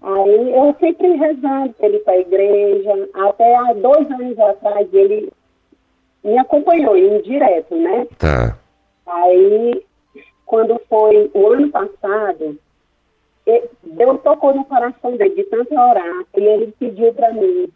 Aí 0.03 0.53
eu 0.55 0.77
sempre 0.79 1.15
rezando 1.17 1.75
ele 1.81 1.99
para 2.01 2.13
a 2.13 2.19
igreja, 2.19 3.09
até 3.15 3.57
há 3.57 3.73
dois 3.73 4.11
anos 4.11 4.39
atrás 4.39 4.87
ele 4.93 5.33
me 6.23 6.39
acompanhou, 6.39 6.97
indo 6.97 7.23
direto, 7.23 7.75
né? 7.75 8.07
Tá. 8.19 8.59
Aí, 9.07 9.85
quando 10.47 10.81
foi 10.89 11.31
o 11.35 11.53
ano 11.53 11.71
passado, 11.71 12.59
Deus 13.83 14.21
tocou 14.23 14.55
no 14.55 14.65
coração 14.65 15.17
dele 15.17 15.35
de 15.35 15.45
tanto 15.45 15.73
orar, 15.75 16.25
e 16.37 16.41
ele 16.41 16.75
pediu 16.79 17.13
para 17.13 17.33
mim, 17.33 17.69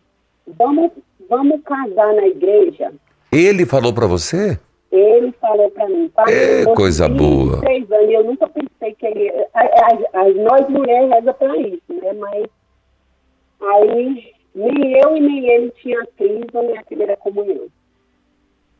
vamos, 0.46 0.92
vamos 1.28 1.62
casar 1.62 2.14
na 2.14 2.26
igreja? 2.26 2.92
Ele 3.30 3.66
falou 3.66 3.92
pra 3.92 4.06
você? 4.06 4.58
Ele 4.90 5.32
falou 5.32 5.70
para 5.70 5.86
mim, 5.86 6.10
pai, 6.14 6.32
É, 6.32 6.64
coisa 6.74 7.08
boa. 7.08 7.60
23 7.60 7.92
anos, 7.92 8.10
eu 8.10 8.24
nunca 8.24 8.48
pensei 8.48 8.94
que 8.94 9.06
ele. 9.06 9.30
As, 9.52 10.00
as, 10.14 10.36
nós 10.36 10.66
mulheres 10.70 11.10
reza 11.10 11.34
para 11.34 11.54
isso, 11.58 11.82
né? 11.90 12.12
Mas 12.14 12.46
aí 13.60 14.32
nem 14.54 14.98
eu 14.98 15.14
e 15.14 15.20
nem 15.20 15.46
ele 15.50 15.70
tinha 15.72 16.06
cristo 16.16 16.62
nem 16.62 16.78
a 16.78 16.84
primeira 16.84 17.16
comunhão. 17.18 17.66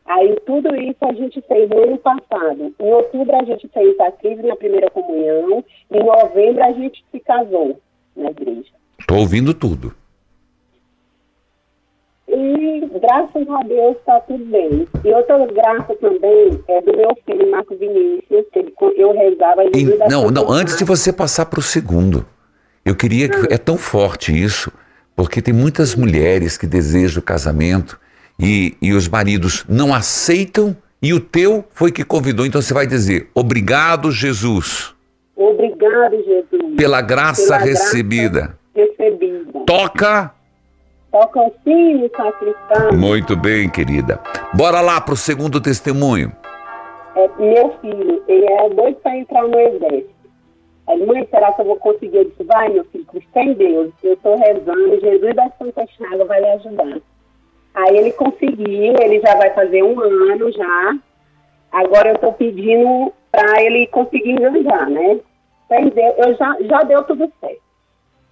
Aí 0.09 0.35
tudo 0.43 0.75
isso 0.75 0.97
a 1.01 1.13
gente 1.13 1.39
fez 1.47 1.69
no 1.69 1.83
ano 1.83 1.97
passado. 1.99 2.73
Em 2.79 2.91
outubro 2.91 3.35
a 3.35 3.43
gente 3.43 3.67
fez 3.67 3.99
a 3.99 4.11
crise 4.11 4.41
na 4.41 4.55
primeira 4.55 4.89
comunhão, 4.89 5.63
em 5.91 6.03
novembro 6.03 6.63
a 6.63 6.71
gente 6.71 7.05
se 7.11 7.19
casou 7.19 7.79
na 8.15 8.31
igreja. 8.31 8.71
Tô 9.07 9.17
ouvindo 9.17 9.53
tudo. 9.53 9.93
E 12.27 12.89
graças 12.99 13.47
a 13.49 13.61
Deus 13.63 13.97
está 13.97 14.19
tudo 14.21 14.43
bem. 14.45 14.87
E 15.03 15.13
outra 15.13 15.45
graça 15.45 15.95
também 15.95 16.59
é 16.67 16.81
do 16.81 16.97
meu 16.97 17.15
filho, 17.23 17.51
Marco 17.51 17.75
Vinícius, 17.75 18.45
que 18.51 18.59
ele, 18.59 18.73
eu 18.97 19.11
rezava 19.13 19.63
E- 19.65 20.09
não, 20.09 20.31
não, 20.31 20.51
antes 20.51 20.75
de 20.75 20.85
você 20.85 21.13
passar 21.13 21.45
pro 21.45 21.61
segundo, 21.61 22.25
eu 22.83 22.95
queria 22.95 23.29
que. 23.29 23.53
É 23.53 23.59
tão 23.59 23.77
forte 23.77 24.31
isso, 24.31 24.71
porque 25.15 25.39
tem 25.39 25.53
muitas 25.53 25.95
mulheres 25.95 26.57
que 26.57 26.65
desejam 26.65 27.19
o 27.21 27.25
casamento 27.25 27.99
e, 28.39 28.75
e 28.81 28.93
os 28.93 29.07
maridos 29.07 29.65
não 29.67 29.93
aceitam 29.93 30.75
e 31.01 31.13
o 31.13 31.19
teu 31.19 31.63
foi 31.71 31.91
que 31.91 32.03
convidou. 32.03 32.45
Então 32.45 32.61
você 32.61 32.73
vai 32.73 32.87
dizer: 32.87 33.29
Obrigado, 33.35 34.11
Jesus, 34.11 34.95
Obrigado, 35.35 36.15
Jesus. 36.23 36.75
pela 36.75 37.01
graça 37.01 37.43
Pela 37.43 37.57
graça 37.57 37.57
recebida. 37.57 38.57
recebida. 38.75 39.59
Toca. 39.65 40.33
Toca 41.11 41.39
o 41.39 41.53
sino 41.63 42.09
sacristão. 42.15 42.91
Muito 42.97 43.35
bem, 43.35 43.67
querida. 43.69 44.19
Bora 44.53 44.79
lá 44.79 45.01
pro 45.01 45.15
segundo 45.15 45.59
testemunho. 45.59 46.31
É, 47.15 47.27
meu 47.39 47.75
filho, 47.81 48.23
ele 48.27 48.45
é 48.45 48.69
doido 48.69 48.95
para 48.97 49.17
entrar 49.17 49.41
no 49.43 49.59
exército. 49.59 50.19
Aí, 50.87 51.05
mãe, 51.05 51.27
será 51.31 51.51
que 51.53 51.61
eu 51.61 51.65
vou 51.65 51.75
conseguir? 51.77 52.17
Eu 52.17 52.25
disse, 52.25 52.43
vai, 52.43 52.69
meu 52.69 52.83
filho, 52.85 53.05
cristã 53.05 53.41
em 53.41 53.53
Deus. 53.53 53.91
Eu 54.03 54.13
estou 54.13 54.37
rezando, 54.37 54.99
Jesus 54.99 55.35
da 55.35 55.51
Santa 55.57 55.85
Chaga 55.97 56.25
vai 56.25 56.41
lhe 56.41 56.47
ajudar. 56.47 57.01
Aí 57.79 57.97
ele 57.97 58.11
conseguiu, 58.11 58.95
ele 58.99 59.19
já 59.21 59.35
vai 59.35 59.53
fazer 59.53 59.83
um 59.83 59.99
ano 59.99 60.51
já. 60.51 60.95
Agora 61.71 62.09
eu 62.09 62.15
estou 62.15 62.33
pedindo 62.33 63.13
para 63.31 63.61
ele 63.61 63.87
conseguir 63.87 64.31
engajar, 64.31 64.89
né? 64.89 65.19
Deus, 65.69 66.17
Eu 66.17 66.35
já, 66.35 66.57
já 66.67 66.83
deu 66.83 67.03
tudo 67.03 67.31
certo. 67.39 67.61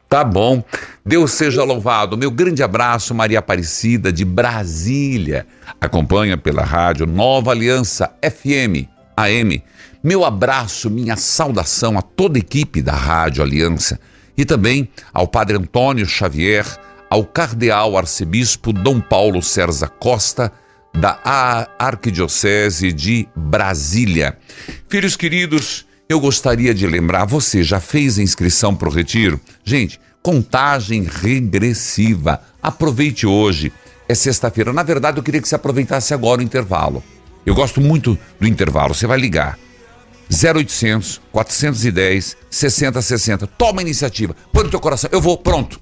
Tá 0.10 0.24
bom. 0.24 0.64
Deus 1.06 1.32
seja 1.32 1.64
louvado. 1.64 2.18
Meu 2.18 2.32
grande 2.32 2.64
abraço, 2.64 3.14
Maria 3.14 3.40
Aparecida, 3.40 4.12
de 4.12 4.26
Brasília. 4.26 5.46
Acompanha 5.80 6.38
pela 6.38 6.64
rádio 6.64 7.06
Nova 7.06 7.52
Aliança 7.52 8.16
FM 8.24 8.88
AM. 9.18 9.64
Meu 10.04 10.24
abraço, 10.24 10.90
minha 10.90 11.16
saudação 11.18 11.98
a 11.98 12.02
toda 12.02 12.38
a 12.38 12.40
equipe 12.40 12.82
da 12.82 12.94
Rádio 12.94 13.44
Aliança 13.44 14.00
e 14.38 14.46
também 14.46 14.88
ao 15.12 15.28
Padre 15.28 15.58
Antônio 15.58 16.06
Xavier, 16.06 16.66
ao 17.10 17.24
Cardeal 17.24 17.98
Arcebispo 17.98 18.74
Dom 18.74 19.00
Paulo 19.00 19.42
César 19.42 19.90
Costa, 19.90 20.52
da 20.94 21.20
Arquidiocese 21.78 22.92
de 22.92 23.28
Brasília. 23.36 24.38
Filhos 24.90 25.16
queridos, 25.16 25.86
eu 26.10 26.20
gostaria 26.20 26.74
de 26.74 26.88
lembrar, 26.88 27.26
você 27.26 27.64
já 27.64 27.80
fez 27.80 28.18
a 28.18 28.24
inscrição 28.24 28.76
para 28.76 28.90
o 28.90 28.92
retiro? 28.92 29.40
Gente, 29.64 30.00
contagem 30.24 31.04
regressiva. 31.04 32.42
Aproveite 32.62 33.28
hoje. 33.28 33.72
É 34.10 34.16
sexta-feira. 34.16 34.74
Na 34.74 34.84
verdade, 34.84 35.18
eu 35.18 35.24
queria 35.24 35.42
que 35.42 35.48
você 35.48 35.56
aproveitasse 35.56 36.14
agora 36.14 36.42
o 36.42 36.44
intervalo. 36.44 37.04
Eu 37.46 37.54
gosto 37.54 37.80
muito 37.80 38.18
do 38.40 38.48
intervalo. 38.48 38.94
Você 38.94 39.06
vai 39.06 39.20
ligar. 39.20 39.58
0800 40.32 41.22
410 41.32 42.38
6060. 42.50 43.48
Toma 43.48 43.82
a 43.82 43.84
iniciativa. 43.84 44.36
Põe 44.52 44.64
no 44.64 44.70
teu 44.70 44.80
coração. 44.80 45.10
Eu 45.14 45.22
vou, 45.22 45.38
pronto. 45.38 45.80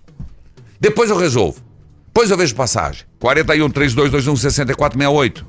Depois 0.79 1.09
eu 1.09 1.17
resolvo. 1.17 1.59
Depois 2.07 2.31
eu 2.31 2.37
vejo 2.37 2.55
passagem. 2.55 3.03
41 3.19 3.69
3221 3.69 4.35
6468. 4.35 5.45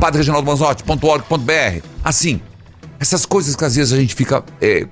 padrereginaldomanzotti.org.br. 0.00 1.86
Assim, 2.02 2.40
essas 2.98 3.26
coisas 3.26 3.54
que 3.54 3.64
às 3.64 3.76
vezes 3.76 3.92
a 3.92 3.96
gente 3.96 4.14
fica 4.14 4.44
é, 4.60 4.86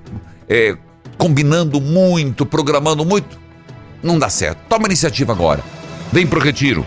é, 0.47 0.77
combinando 1.17 1.81
muito, 1.81 2.45
programando 2.45 3.03
muito, 3.05 3.39
não 4.01 4.17
dá 4.17 4.29
certo. 4.29 4.59
Toma 4.69 4.85
iniciativa 4.87 5.33
agora. 5.33 5.63
Vem 6.11 6.25
pro 6.25 6.39
retiro. 6.39 6.85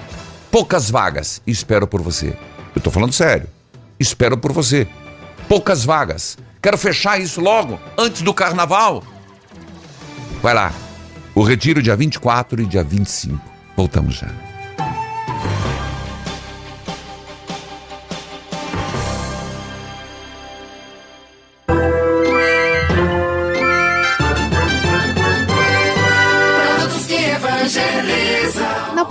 Poucas 0.50 0.90
vagas. 0.90 1.40
Espero 1.46 1.86
por 1.86 2.02
você. 2.02 2.36
Eu 2.74 2.80
tô 2.82 2.90
falando 2.90 3.12
sério. 3.12 3.48
Espero 3.98 4.36
por 4.36 4.52
você. 4.52 4.86
Poucas 5.48 5.84
vagas. 5.84 6.36
Quero 6.60 6.78
fechar 6.78 7.20
isso 7.20 7.40
logo, 7.40 7.78
antes 7.98 8.22
do 8.22 8.32
carnaval. 8.32 9.02
Vai 10.42 10.54
lá. 10.54 10.72
O 11.34 11.42
retiro 11.42 11.82
dia 11.82 11.96
24 11.96 12.62
e 12.62 12.66
dia 12.66 12.84
25. 12.84 13.40
Voltamos 13.74 14.16
já. 14.16 14.51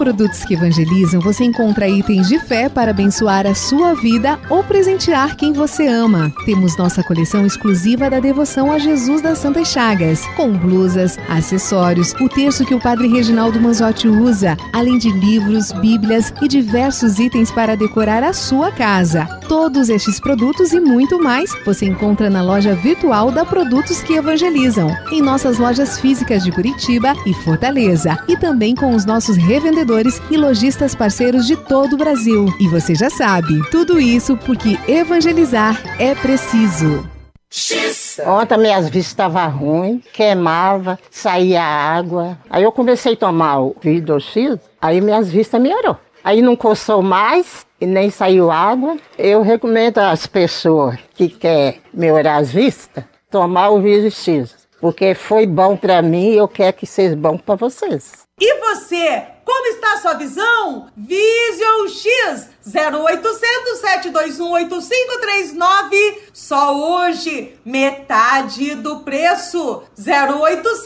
Produtos 0.01 0.43
que 0.43 0.55
Evangelizam 0.55 1.21
você 1.21 1.43
encontra 1.43 1.87
itens 1.87 2.27
de 2.27 2.39
fé 2.39 2.67
para 2.67 2.89
abençoar 2.89 3.45
a 3.45 3.53
sua 3.53 3.93
vida 3.93 4.39
ou 4.49 4.63
presentear 4.63 5.35
quem 5.35 5.53
você 5.53 5.85
ama. 5.87 6.33
Temos 6.43 6.75
nossa 6.75 7.03
coleção 7.03 7.45
exclusiva 7.45 8.09
da 8.09 8.19
devoção 8.19 8.71
a 8.71 8.79
Jesus 8.79 9.21
das 9.21 9.37
Santas 9.37 9.67
Chagas, 9.67 10.25
com 10.35 10.53
blusas, 10.53 11.19
acessórios, 11.29 12.15
o 12.19 12.27
terço 12.27 12.65
que 12.65 12.73
o 12.73 12.81
Padre 12.81 13.09
Reginaldo 13.09 13.61
Manzotti 13.61 14.07
usa, 14.07 14.57
além 14.73 14.97
de 14.97 15.11
livros, 15.11 15.71
bíblias 15.71 16.33
e 16.41 16.47
diversos 16.47 17.19
itens 17.19 17.51
para 17.51 17.77
decorar 17.77 18.23
a 18.23 18.33
sua 18.33 18.71
casa. 18.71 19.40
Todos 19.51 19.89
estes 19.89 20.17
produtos 20.17 20.71
e 20.71 20.79
muito 20.79 21.21
mais 21.21 21.53
você 21.65 21.85
encontra 21.85 22.29
na 22.29 22.41
loja 22.41 22.73
virtual 22.73 23.29
da 23.29 23.43
Produtos 23.43 24.01
que 24.01 24.13
Evangelizam, 24.13 24.89
em 25.11 25.21
nossas 25.21 25.57
lojas 25.59 25.99
físicas 25.99 26.41
de 26.41 26.53
Curitiba 26.53 27.13
e 27.25 27.33
Fortaleza, 27.33 28.17
e 28.29 28.37
também 28.37 28.73
com 28.73 28.95
os 28.95 29.05
nossos 29.05 29.35
revendedores 29.35 30.21
e 30.31 30.37
lojistas 30.37 30.95
parceiros 30.95 31.45
de 31.45 31.57
todo 31.57 31.93
o 31.93 31.97
Brasil. 31.97 32.45
E 32.61 32.67
você 32.69 32.95
já 32.95 33.09
sabe, 33.09 33.61
tudo 33.69 33.99
isso 33.99 34.37
porque 34.37 34.79
evangelizar 34.87 35.77
é 35.99 36.15
preciso. 36.15 37.05
Ontem 38.25 38.57
minhas 38.57 38.85
vistas 38.85 39.07
estavam 39.07 39.49
ruins, 39.51 40.01
queimava, 40.13 40.97
saía 41.09 41.61
água. 41.61 42.37
Aí 42.49 42.63
eu 42.63 42.71
comecei 42.71 43.15
a 43.15 43.17
tomar 43.17 43.59
o 43.59 43.75
Vidro 43.81 44.17
X, 44.17 44.57
aí 44.81 45.01
minhas 45.01 45.29
vistas 45.29 45.61
melhorou. 45.61 45.97
Aí 46.23 46.41
não 46.41 46.55
coçou 46.55 47.01
mais 47.01 47.65
e 47.79 47.85
nem 47.85 48.09
saiu 48.11 48.51
água. 48.51 48.97
Eu 49.17 49.41
recomendo 49.41 49.97
às 49.97 50.27
pessoas 50.27 50.97
que 51.15 51.29
querem 51.29 51.81
melhorar 51.93 52.37
as 52.37 52.51
vistas, 52.51 53.03
tomar 53.29 53.69
o 53.69 53.81
Vidro 53.81 54.11
X. 54.11 54.55
Porque 54.79 55.13
foi 55.13 55.45
bom 55.45 55.77
para 55.77 56.01
mim 56.01 56.31
e 56.31 56.37
eu 56.37 56.47
quero 56.47 56.73
que 56.73 56.87
seja 56.87 57.15
bom 57.15 57.37
para 57.37 57.55
vocês. 57.55 58.25
E 58.39 58.59
você, 58.59 59.23
como 59.45 59.67
está 59.67 59.93
a 59.93 59.97
sua 59.97 60.13
visão? 60.15 60.87
Vision 60.97 61.87
X 61.87 62.49
0800 62.65 63.79
721 63.79 64.51
8539. 64.51 66.23
Só 66.33 66.75
hoje, 66.75 67.55
metade 67.63 68.73
do 68.73 69.01
preço. 69.01 69.83
0800 69.95 70.81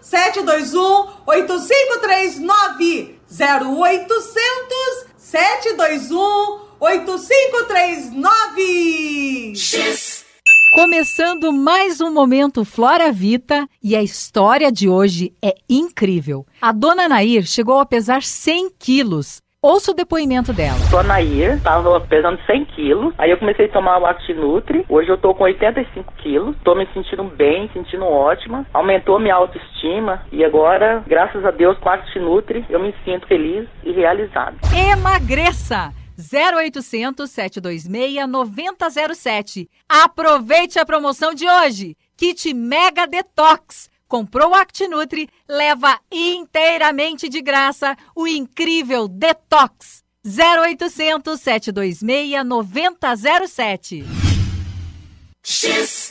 721 0.00 1.06
8539. 1.26 3.19
0800 3.30 5.06
721 5.16 6.58
8539. 6.80 9.54
X 9.54 10.24
Começando 10.72 11.52
mais 11.52 12.00
um 12.00 12.12
momento 12.12 12.64
Flora 12.64 13.10
Vita 13.10 13.68
e 13.82 13.96
a 13.96 14.02
história 14.02 14.70
de 14.70 14.88
hoje 14.88 15.34
é 15.42 15.52
incrível. 15.68 16.46
A 16.60 16.70
dona 16.70 17.08
Nair 17.08 17.44
chegou 17.44 17.80
a 17.80 17.86
pesar 17.86 18.22
100 18.22 18.70
quilos. 18.78 19.42
Ouça 19.62 19.90
o 19.90 19.94
depoimento 19.94 20.54
dela. 20.54 20.78
Sou 20.88 21.00
a 21.00 21.02
Nair, 21.02 21.56
estava 21.56 22.00
pesando 22.00 22.40
100 22.46 22.64
quilos. 22.64 23.12
Aí 23.18 23.30
eu 23.30 23.36
comecei 23.36 23.66
a 23.66 23.68
tomar 23.70 23.98
o 23.98 24.06
Actinutri. 24.06 24.86
Hoje 24.88 25.10
eu 25.10 25.18
tô 25.18 25.34
com 25.34 25.44
85 25.44 26.14
quilos. 26.14 26.56
Tô 26.64 26.74
me 26.74 26.88
sentindo 26.94 27.24
bem, 27.24 27.68
sentindo 27.74 28.06
ótima. 28.06 28.66
Aumentou 28.72 29.18
minha 29.18 29.34
autoestima. 29.34 30.24
E 30.32 30.42
agora, 30.42 31.04
graças 31.06 31.44
a 31.44 31.50
Deus, 31.50 31.76
com 31.76 31.90
o 31.90 31.92
Actinutri, 31.92 32.64
eu 32.70 32.80
me 32.80 32.94
sinto 33.04 33.26
feliz 33.26 33.68
e 33.84 33.92
realizado. 33.92 34.56
Emagreça! 34.74 35.92
0800 36.18 37.30
726 37.30 38.26
9007. 38.26 39.68
Aproveite 39.86 40.78
a 40.78 40.86
promoção 40.86 41.34
de 41.34 41.46
hoje. 41.46 41.98
Kit 42.16 42.54
Mega 42.54 43.06
Detox. 43.06 43.89
Comprou 44.10 44.50
o 44.50 44.54
ActiNutri, 44.56 45.30
leva 45.48 45.96
inteiramente 46.10 47.28
de 47.28 47.40
graça 47.40 47.96
o 48.12 48.26
incrível 48.26 49.06
Detox. 49.06 50.02
0800 50.26 51.40
726 51.40 52.44
9007. 52.44 54.04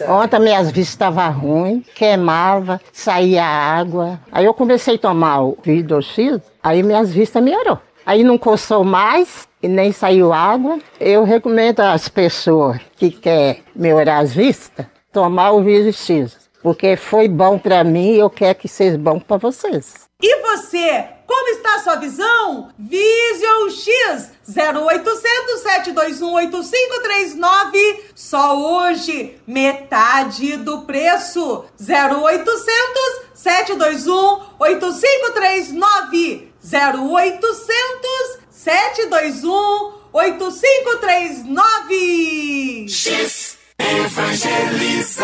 Ontem 0.07 0.39
minhas 0.39 0.71
vistas 0.71 0.93
estavam 0.93 1.31
ruins, 1.33 1.85
queimava, 1.93 2.79
saía 2.93 3.43
água. 3.43 4.21
Aí 4.31 4.45
eu 4.45 4.53
comecei 4.53 4.95
a 4.95 4.99
tomar 4.99 5.41
o 5.41 5.57
Vidro 5.61 6.01
X, 6.01 6.39
aí 6.63 6.81
minhas 6.81 7.11
vistas 7.11 7.43
melhorou. 7.43 7.79
Aí 8.05 8.23
não 8.23 8.37
coçou 8.37 8.85
mais, 8.85 9.45
e 9.61 9.67
nem 9.67 9.91
saiu 9.91 10.31
água. 10.31 10.79
Eu 11.01 11.25
recomendo 11.25 11.81
às 11.81 12.07
pessoas 12.07 12.79
que 12.95 13.11
querem 13.11 13.61
melhorar 13.75 14.19
as 14.19 14.33
vistas, 14.33 14.85
tomar 15.11 15.51
o 15.51 15.61
Vision 15.61 15.91
X, 15.91 16.48
porque 16.61 16.95
foi 16.97 17.27
bom 17.27 17.57
para 17.57 17.83
mim 17.83 18.13
e 18.13 18.19
eu 18.19 18.29
quero 18.29 18.57
que 18.57 18.67
seja 18.67 18.95
bom 18.97 19.19
para 19.19 19.37
vocês. 19.37 20.07
E 20.21 20.41
você, 20.41 21.05
como 21.25 21.47
está 21.49 21.75
a 21.75 21.79
sua 21.79 21.95
visão? 21.95 22.69
Vision 22.77 23.69
X 23.69 24.31
0800 24.49 25.61
721 25.61 26.33
8539. 26.33 28.03
Só 28.13 28.57
hoje, 28.57 29.39
metade 29.47 30.57
do 30.57 30.81
preço. 30.81 31.63
0800 31.79 33.21
721 33.33 34.41
8539. 34.59 36.51
0800 36.61 38.39
721 38.51 39.93
8539. 40.11 42.89
X 42.89 43.57
Evangeliza. 43.79 45.18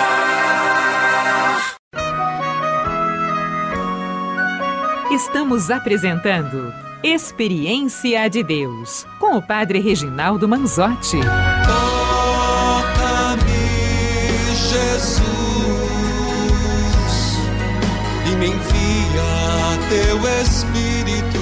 Estamos 5.15 5.71
apresentando 5.71 6.73
Experiência 7.01 8.27
de 8.27 8.43
Deus 8.43 9.07
com 9.17 9.37
o 9.37 9.41
Padre 9.41 9.79
Reginaldo 9.79 10.45
Manzotti. 10.45 11.15
Toca-me, 12.45 13.45
Jesus, 14.67 15.23
e 18.29 18.35
me 18.35 18.47
envia 18.47 19.23
teu 19.87 20.17
Espírito 20.41 21.39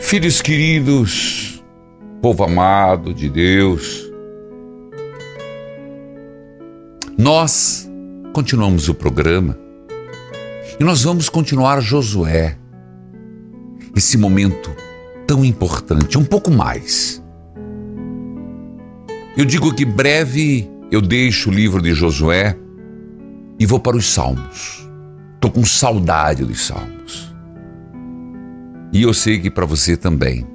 Filhos 0.00 0.40
queridos, 0.40 1.60
povo 2.22 2.44
amado 2.44 3.12
de 3.12 3.28
Deus, 3.28 4.08
nós 7.18 7.90
continuamos 8.32 8.88
o 8.88 8.94
programa 8.94 9.66
e 10.78 10.84
nós 10.84 11.02
vamos 11.02 11.28
continuar 11.28 11.80
Josué, 11.80 12.56
esse 13.96 14.16
momento 14.16 14.70
tão 15.26 15.44
importante, 15.44 16.16
um 16.16 16.24
pouco 16.24 16.50
mais. 16.50 17.22
Eu 19.36 19.44
digo 19.44 19.74
que 19.74 19.84
breve 19.84 20.70
eu 20.90 21.00
deixo 21.00 21.50
o 21.50 21.52
livro 21.52 21.82
de 21.82 21.92
Josué 21.92 22.56
e 23.58 23.66
vou 23.66 23.78
para 23.78 23.96
os 23.96 24.06
Salmos. 24.06 24.88
Estou 25.34 25.50
com 25.50 25.64
saudade 25.64 26.44
dos 26.44 26.66
Salmos. 26.66 27.34
E 28.92 29.02
eu 29.02 29.12
sei 29.12 29.38
que 29.38 29.50
para 29.50 29.66
você 29.66 29.96
também. 29.96 30.46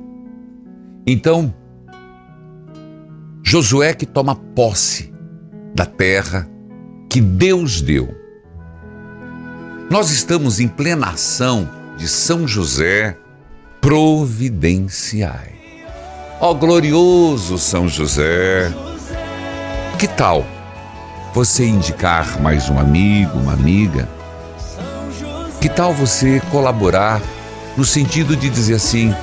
Então, 1.05 1.53
Josué 3.43 3.93
que 3.93 4.05
toma 4.05 4.35
posse 4.35 5.13
da 5.75 5.85
terra 5.85 6.49
que 7.09 7.21
Deus 7.21 7.81
deu. 7.81 8.22
Nós 9.89 10.09
estamos 10.09 10.59
em 10.59 10.67
plena 10.67 11.09
ação 11.09 11.69
de 11.97 12.07
São 12.07 12.47
José 12.47 13.17
providenciai. 13.79 15.53
Ó 16.39 16.51
oh, 16.51 16.55
glorioso 16.55 17.57
São 17.57 17.87
José! 17.87 18.71
Que 19.99 20.07
tal 20.07 20.45
você 21.33 21.65
indicar 21.65 22.41
mais 22.41 22.69
um 22.69 22.79
amigo, 22.79 23.37
uma 23.37 23.53
amiga? 23.53 24.07
Que 25.61 25.69
tal 25.69 25.93
você 25.93 26.41
colaborar 26.49 27.21
no 27.77 27.85
sentido 27.85 28.35
de 28.35 28.49
dizer 28.49 28.75
assim: 28.75 29.13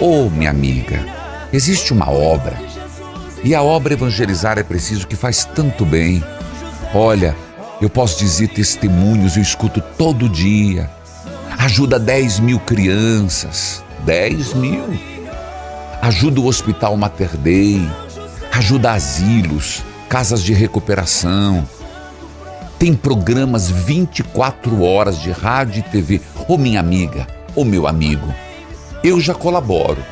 Ô 0.00 0.26
oh, 0.26 0.30
minha 0.30 0.50
amiga, 0.50 1.04
existe 1.52 1.92
uma 1.92 2.10
obra, 2.10 2.58
e 3.44 3.54
a 3.54 3.62
obra 3.62 3.94
evangelizar 3.94 4.58
é 4.58 4.62
preciso 4.62 5.06
que 5.06 5.16
faz 5.16 5.44
tanto 5.44 5.84
bem. 5.84 6.22
Olha, 6.94 7.36
eu 7.80 7.88
posso 7.88 8.18
dizer 8.18 8.48
testemunhos, 8.48 9.36
eu 9.36 9.42
escuto 9.42 9.80
todo 9.96 10.28
dia. 10.28 10.90
Ajuda 11.58 11.98
10 11.98 12.40
mil 12.40 12.58
crianças. 12.58 13.84
10 14.04 14.54
mil. 14.54 14.84
Ajuda 16.02 16.40
o 16.40 16.46
Hospital 16.46 16.96
Mater 16.96 17.36
Dei. 17.36 17.80
ajuda 18.52 18.92
asilos, 18.92 19.84
casas 20.08 20.42
de 20.42 20.52
recuperação. 20.52 21.68
Tem 22.78 22.94
programas 22.94 23.70
24 23.70 24.82
horas 24.82 25.20
de 25.20 25.30
rádio 25.30 25.80
e 25.80 25.82
TV. 25.82 26.20
Ô 26.48 26.56
minha 26.56 26.80
amiga, 26.80 27.26
ô 27.54 27.64
meu 27.64 27.86
amigo, 27.86 28.34
eu 29.04 29.20
já 29.20 29.34
colaboro 29.34 30.02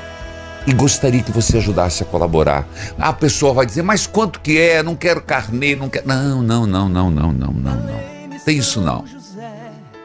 e 0.66 0.72
gostaria 0.72 1.22
que 1.22 1.30
você 1.30 1.58
ajudasse 1.58 2.02
a 2.02 2.06
colaborar. 2.06 2.66
A 2.98 3.12
pessoa 3.12 3.54
vai 3.54 3.66
dizer, 3.66 3.82
mas 3.82 4.06
quanto 4.06 4.40
que 4.40 4.58
é? 4.58 4.82
Não 4.82 4.96
quero 4.96 5.22
carnê, 5.22 5.76
não 5.76 5.88
quero. 5.88 6.08
Não, 6.08 6.42
não, 6.42 6.66
não, 6.66 6.88
não, 6.88 7.10
não, 7.10 7.32
não, 7.32 7.52
não, 7.52 7.76
não. 7.76 8.38
Tem 8.44 8.58
isso 8.58 8.80
não. 8.80 9.04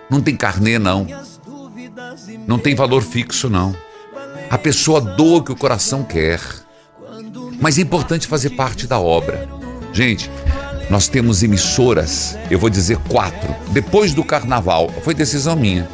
Não 0.10 0.22
tem 0.22 0.36
carnê, 0.36 0.78
não. 0.78 1.08
Não 2.46 2.60
tem 2.60 2.76
valor 2.76 3.02
fixo, 3.02 3.50
não. 3.50 3.76
A 4.50 4.58
pessoa 4.58 5.02
doa 5.02 5.40
o 5.40 5.44
que 5.44 5.52
o 5.52 5.56
coração 5.56 6.04
quer. 6.04 6.40
Mas 7.60 7.78
é 7.78 7.82
importante 7.82 8.28
fazer 8.28 8.52
parte 8.52 8.88
da 8.88 9.00
obra. 9.00 9.48
Gente, 9.94 10.30
nós 10.90 11.08
temos 11.08 11.42
emissoras, 11.42 12.38
eu 12.50 12.60
vou 12.60 12.70
dizer 12.70 12.98
quatro. 13.10 13.56
Depois 13.70 14.14
do 14.14 14.24
carnaval, 14.24 14.90
foi 15.04 15.14
decisão 15.14 15.56
minha. 15.56 15.88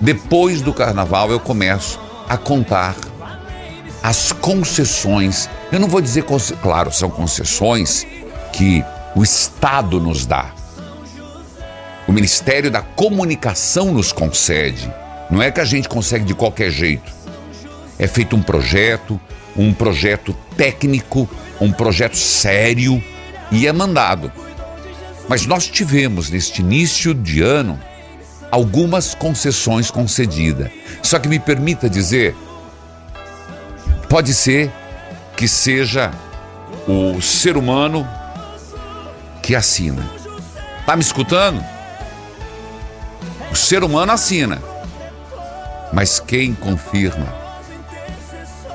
Depois 0.00 0.62
do 0.62 0.72
carnaval 0.72 1.30
eu 1.30 1.38
começo 1.38 2.00
a 2.28 2.36
contar 2.36 2.96
as 4.04 4.32
concessões. 4.32 5.48
Eu 5.72 5.80
não 5.80 5.88
vou 5.88 6.02
dizer, 6.02 6.26
claro, 6.60 6.92
são 6.92 7.08
concessões 7.08 8.06
que 8.52 8.84
o 9.16 9.22
Estado 9.22 9.98
nos 9.98 10.26
dá. 10.26 10.52
O 12.06 12.12
Ministério 12.12 12.70
da 12.70 12.82
Comunicação 12.82 13.94
nos 13.94 14.12
concede. 14.12 14.92
Não 15.30 15.40
é 15.40 15.50
que 15.50 15.58
a 15.58 15.64
gente 15.64 15.88
consegue 15.88 16.26
de 16.26 16.34
qualquer 16.34 16.70
jeito. 16.70 17.10
É 17.98 18.06
feito 18.06 18.36
um 18.36 18.42
projeto, 18.42 19.18
um 19.56 19.72
projeto 19.72 20.36
técnico, 20.54 21.26
um 21.58 21.72
projeto 21.72 22.18
sério 22.18 23.02
e 23.50 23.66
é 23.66 23.72
mandado. 23.72 24.30
Mas 25.26 25.46
nós 25.46 25.66
tivemos 25.66 26.28
neste 26.28 26.60
início 26.60 27.14
de 27.14 27.40
ano 27.40 27.80
algumas 28.50 29.14
concessões 29.14 29.90
concedidas. 29.90 30.70
Só 31.02 31.18
que 31.18 31.26
me 31.26 31.38
permita 31.38 31.88
dizer, 31.88 32.36
pode 34.04 34.34
ser 34.34 34.70
que 35.36 35.48
seja 35.48 36.10
o 36.86 37.20
ser 37.20 37.56
humano 37.56 38.08
que 39.42 39.54
assina. 39.54 40.02
Tá 40.86 40.96
me 40.96 41.02
escutando? 41.02 41.64
O 43.50 43.54
ser 43.56 43.82
humano 43.84 44.12
assina. 44.12 44.60
Mas 45.92 46.18
quem 46.18 46.54
confirma 46.54 47.26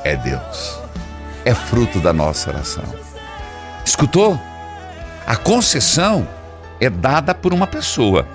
é 0.03 0.15
Deus. 0.15 0.79
É 1.45 1.53
fruto 1.53 1.99
da 1.99 2.13
nossa 2.13 2.49
oração. 2.49 2.83
Escutou? 3.85 4.39
A 5.25 5.35
concessão 5.35 6.27
é 6.79 6.89
dada 6.89 7.35
por 7.35 7.53
uma 7.53 7.67
pessoa, 7.67 8.27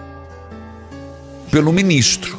pelo 1.51 1.73
ministro, 1.73 2.39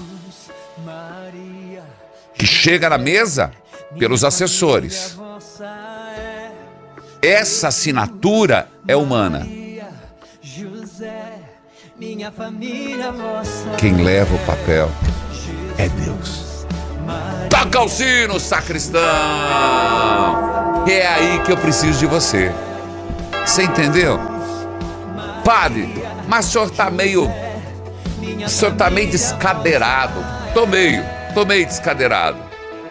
que 2.38 2.46
chega 2.46 2.90
na 2.90 2.98
mesa 2.98 3.52
pelos 3.98 4.24
assessores. 4.24 5.18
Essa 7.22 7.70
assinatura 7.70 8.68
é 8.88 8.96
humana. 8.96 9.48
Quem 13.78 14.04
leva 14.04 14.36
o 14.36 14.40
papel 14.40 14.92
é 15.78 15.90
Deus. 15.90 16.66
Toca 17.50 17.82
o 17.82 17.90
sino, 17.90 18.40
sacristão! 18.40 19.02
É 20.88 21.08
aí 21.08 21.42
que 21.44 21.52
eu 21.52 21.58
preciso 21.58 22.00
de 22.00 22.06
você. 22.06 22.52
Você 23.46 23.64
entendeu? 23.64 24.20
Padre, 25.44 25.94
mas 26.28 26.48
o 26.48 26.52
senhor 26.52 26.70
tá 26.72 26.90
meio. 26.92 27.32
O 28.46 28.50
senhor 28.50 28.76
tá 28.76 28.90
meio 28.90 29.10
descadeirado. 29.10 30.24
Tô 30.54 30.66
meio, 30.66 31.04
tô 31.34 31.46
meio 31.46 31.66
descadeirado 31.66 32.45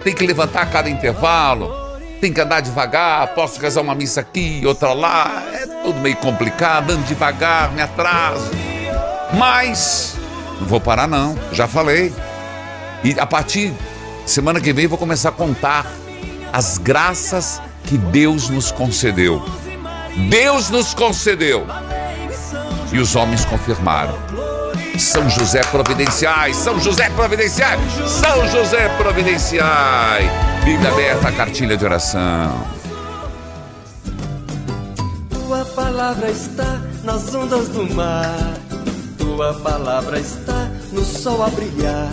tem 0.04 0.14
que 0.14 0.26
levantar 0.26 0.62
a 0.62 0.66
cada 0.66 0.90
intervalo, 0.90 1.74
tem 2.20 2.32
que 2.32 2.40
andar 2.40 2.60
devagar, 2.60 3.28
posso 3.28 3.58
casar 3.58 3.80
uma 3.80 3.94
missa 3.94 4.20
aqui, 4.20 4.62
outra 4.66 4.92
lá, 4.92 5.42
é 5.54 5.66
tudo 5.82 5.98
meio 5.98 6.16
complicado, 6.16 6.90
ando 6.90 7.02
devagar, 7.04 7.72
me 7.72 7.80
atraso. 7.80 8.50
Mas 9.32 10.16
não 10.60 10.66
vou 10.66 10.80
parar 10.80 11.08
não, 11.08 11.36
já 11.52 11.66
falei. 11.66 12.14
E 13.02 13.18
a 13.18 13.26
partir 13.26 13.72
semana 14.26 14.60
que 14.60 14.72
vem 14.72 14.86
vou 14.86 14.98
começar 14.98 15.30
a 15.30 15.32
contar 15.32 15.90
as 16.52 16.78
graças 16.78 17.60
que 17.84 17.96
Deus 17.96 18.48
nos 18.50 18.70
concedeu. 18.70 19.42
Deus 20.28 20.70
nos 20.70 20.94
concedeu. 20.94 21.66
E 22.92 22.98
os 22.98 23.16
homens 23.16 23.44
confirmaram. 23.44 24.43
São 24.98 25.28
José 25.28 25.60
Providenciais, 25.64 26.56
São 26.56 26.78
José 26.78 27.10
Providenciais, 27.10 27.80
São 28.08 28.48
José 28.48 28.88
Providenciais. 28.96 30.30
Bíblia 30.64 30.90
aberta, 30.90 31.32
cartilha 31.32 31.76
de 31.76 31.84
oração. 31.84 32.64
Tua 35.30 35.64
palavra 35.64 36.30
está 36.30 36.80
nas 37.02 37.34
ondas 37.34 37.68
do 37.68 37.92
mar. 37.94 38.54
Tua 39.18 39.54
palavra 39.54 40.18
está 40.18 40.70
no 40.92 41.04
sol 41.04 41.42
a 41.42 41.48
brilhar. 41.48 42.12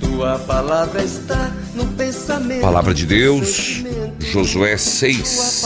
Tua 0.00 0.38
palavra 0.38 1.02
está 1.02 1.50
no 1.74 1.86
pensamento. 1.86 2.60
Palavra 2.60 2.94
de 2.94 3.04
Deus, 3.04 3.82
Josué 4.20 4.76
6. 4.76 5.64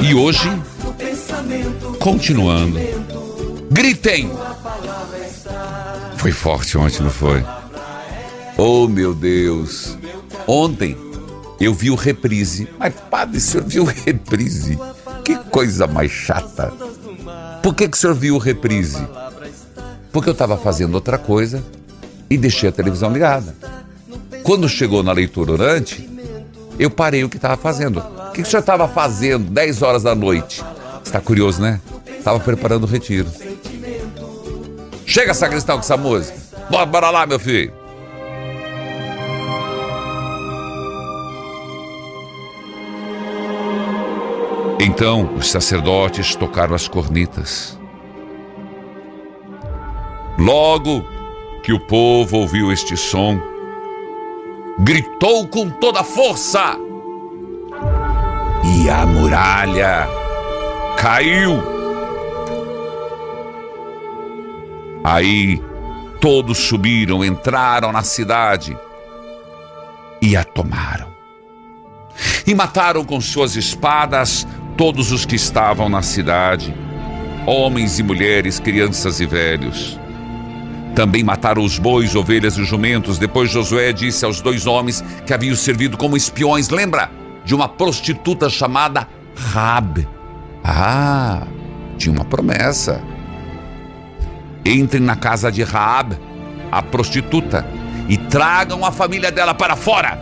E 0.00 0.14
hoje, 0.14 0.62
continuando, 2.00 2.78
gritem! 3.70 4.30
Foi 6.16 6.32
forte 6.32 6.78
ontem, 6.78 7.02
não 7.02 7.10
foi? 7.10 7.44
Oh 8.56 8.88
meu 8.88 9.14
Deus! 9.14 9.96
Ontem 10.46 10.96
eu 11.60 11.74
vi 11.74 11.90
o 11.90 11.94
reprise. 11.94 12.68
Mas, 12.78 12.94
padre, 13.10 13.38
o 13.38 13.40
senhor 13.40 13.64
viu 13.66 13.82
o 13.82 13.86
reprise? 13.86 14.78
Que 15.24 15.36
coisa 15.36 15.86
mais 15.86 16.10
chata! 16.10 16.72
Por 17.62 17.74
que, 17.74 17.88
que 17.88 17.96
o 17.96 18.00
senhor 18.00 18.14
viu 18.14 18.36
o 18.36 18.38
reprise? 18.38 19.06
Porque 20.12 20.28
eu 20.28 20.32
estava 20.32 20.56
fazendo 20.56 20.94
outra 20.94 21.18
coisa 21.18 21.64
e 22.30 22.38
deixei 22.38 22.68
a 22.68 22.72
televisão 22.72 23.12
ligada. 23.12 23.54
Quando 24.42 24.68
chegou 24.68 25.02
na 25.02 25.12
leitura 25.12 25.52
orante, 25.52 26.08
eu 26.78 26.90
parei 26.90 27.24
o 27.24 27.28
que 27.28 27.36
estava 27.36 27.56
fazendo. 27.56 27.98
O 27.98 28.30
que, 28.30 28.42
que 28.42 28.48
o 28.48 28.50
senhor 28.50 28.60
estava 28.60 28.86
fazendo 28.86 29.50
10 29.50 29.82
horas 29.82 30.02
da 30.02 30.14
noite? 30.14 30.62
Está 31.06 31.20
curioso, 31.20 31.62
né? 31.62 31.80
Estava 32.18 32.40
preparando 32.40 32.82
o 32.82 32.86
retiro. 32.86 33.30
Chega, 35.06 35.32
sacristão, 35.32 35.76
com 35.76 35.82
essa 35.82 35.96
música. 35.96 36.36
Bora, 36.68 36.84
bora 36.84 37.10
lá, 37.10 37.24
meu 37.24 37.38
filho. 37.38 37.72
Então 44.80 45.32
os 45.36 45.48
sacerdotes 45.48 46.34
tocaram 46.34 46.74
as 46.74 46.88
cornetas. 46.88 47.78
Logo 50.36 51.04
que 51.62 51.72
o 51.72 51.78
povo 51.78 52.38
ouviu 52.38 52.72
este 52.72 52.96
som, 52.96 53.40
gritou 54.80 55.46
com 55.46 55.70
toda 55.70 56.00
a 56.00 56.04
força. 56.04 56.76
E 58.64 58.90
a 58.90 59.06
muralha 59.06 60.25
caiu. 60.96 61.62
Aí 65.04 65.62
todos 66.20 66.58
subiram, 66.58 67.24
entraram 67.24 67.92
na 67.92 68.02
cidade 68.02 68.76
e 70.20 70.36
a 70.36 70.42
tomaram. 70.42 71.14
E 72.46 72.54
mataram 72.54 73.04
com 73.04 73.20
suas 73.20 73.54
espadas 73.54 74.46
todos 74.76 75.12
os 75.12 75.24
que 75.24 75.36
estavam 75.36 75.88
na 75.88 76.02
cidade, 76.02 76.74
homens 77.46 77.98
e 77.98 78.02
mulheres, 78.02 78.58
crianças 78.58 79.20
e 79.20 79.26
velhos. 79.26 79.98
Também 80.94 81.22
mataram 81.22 81.62
os 81.62 81.78
bois, 81.78 82.16
ovelhas 82.16 82.56
e 82.56 82.64
jumentos. 82.64 83.18
Depois 83.18 83.50
Josué 83.50 83.92
disse 83.92 84.24
aos 84.24 84.40
dois 84.40 84.66
homens 84.66 85.04
que 85.26 85.34
haviam 85.34 85.54
servido 85.54 85.96
como 85.96 86.16
espiões, 86.16 86.70
lembra? 86.70 87.10
De 87.44 87.54
uma 87.54 87.68
prostituta 87.68 88.48
chamada 88.48 89.06
Rabi. 89.36 90.15
Ah, 90.68 91.46
tinha 91.96 92.12
uma 92.12 92.24
promessa. 92.24 93.00
Entrem 94.64 95.00
na 95.00 95.14
casa 95.14 95.50
de 95.52 95.62
Raab, 95.62 96.18
a 96.72 96.82
prostituta, 96.82 97.64
e 98.08 98.16
tragam 98.16 98.84
a 98.84 98.90
família 98.90 99.30
dela 99.30 99.54
para 99.54 99.76
fora. 99.76 100.20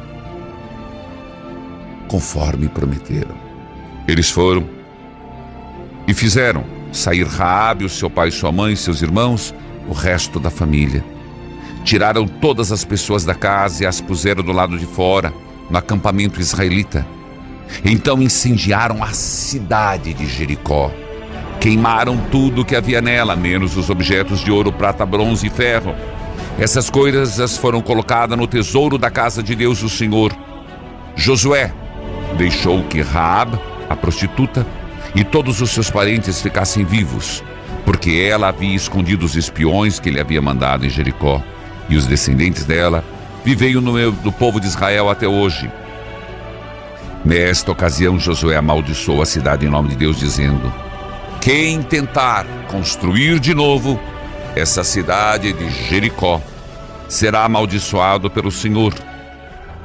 Conforme 2.06 2.68
prometeram. 2.68 3.34
Eles 4.06 4.30
foram 4.30 4.68
e 6.06 6.12
fizeram 6.12 6.62
sair 6.92 7.26
Raabe, 7.26 7.86
o 7.86 7.88
seu 7.88 8.10
pai, 8.10 8.30
sua 8.30 8.52
mãe, 8.52 8.76
seus 8.76 9.00
irmãos, 9.00 9.54
o 9.88 9.94
resto 9.94 10.38
da 10.38 10.50
família. 10.50 11.02
Tiraram 11.84 12.26
todas 12.28 12.70
as 12.70 12.84
pessoas 12.84 13.24
da 13.24 13.34
casa 13.34 13.82
e 13.82 13.86
as 13.86 14.00
puseram 14.00 14.42
do 14.42 14.52
lado 14.52 14.78
de 14.78 14.86
fora, 14.86 15.32
no 15.70 15.78
acampamento 15.78 16.38
israelita. 16.38 17.06
Então 17.84 18.20
incendiaram 18.20 19.02
a 19.02 19.12
cidade 19.12 20.14
de 20.14 20.26
Jericó. 20.26 20.90
Queimaram 21.60 22.18
tudo 22.30 22.64
que 22.64 22.76
havia 22.76 23.00
nela, 23.00 23.34
menos 23.34 23.76
os 23.76 23.88
objetos 23.88 24.40
de 24.40 24.50
ouro, 24.50 24.72
prata, 24.72 25.06
bronze 25.06 25.46
e 25.46 25.50
ferro. 25.50 25.94
Essas 26.58 26.90
coisas 26.90 27.56
foram 27.56 27.80
colocadas 27.80 28.38
no 28.38 28.46
tesouro 28.46 28.98
da 28.98 29.10
casa 29.10 29.42
de 29.42 29.54
Deus, 29.54 29.82
o 29.82 29.88
Senhor. 29.88 30.32
Josué 31.16 31.72
deixou 32.36 32.82
que 32.84 33.00
Raab, 33.00 33.58
a 33.88 33.96
prostituta, 33.96 34.66
e 35.14 35.24
todos 35.24 35.60
os 35.60 35.70
seus 35.70 35.90
parentes 35.90 36.40
ficassem 36.40 36.84
vivos, 36.84 37.42
porque 37.84 38.28
ela 38.30 38.48
havia 38.48 38.74
escondido 38.74 39.24
os 39.24 39.36
espiões 39.36 39.98
que 39.98 40.08
ele 40.08 40.20
havia 40.20 40.42
mandado 40.42 40.84
em 40.84 40.90
Jericó, 40.90 41.42
e 41.88 41.96
os 41.96 42.06
descendentes 42.06 42.64
dela 42.64 43.04
viveiam 43.44 43.80
no 43.80 43.92
meio 43.92 44.10
do 44.10 44.32
povo 44.32 44.58
de 44.60 44.66
Israel 44.66 45.08
até 45.08 45.28
hoje. 45.28 45.70
Nesta 47.24 47.72
ocasião, 47.72 48.18
Josué 48.18 48.56
amaldiçoou 48.56 49.22
a 49.22 49.26
cidade 49.26 49.64
em 49.64 49.70
nome 49.70 49.88
de 49.90 49.96
Deus, 49.96 50.18
dizendo: 50.18 50.70
Quem 51.40 51.82
tentar 51.82 52.44
construir 52.70 53.40
de 53.40 53.54
novo 53.54 53.98
essa 54.54 54.84
cidade 54.84 55.52
de 55.54 55.70
Jericó 55.70 56.40
será 57.08 57.44
amaldiçoado 57.44 58.30
pelo 58.30 58.50
Senhor. 58.50 58.92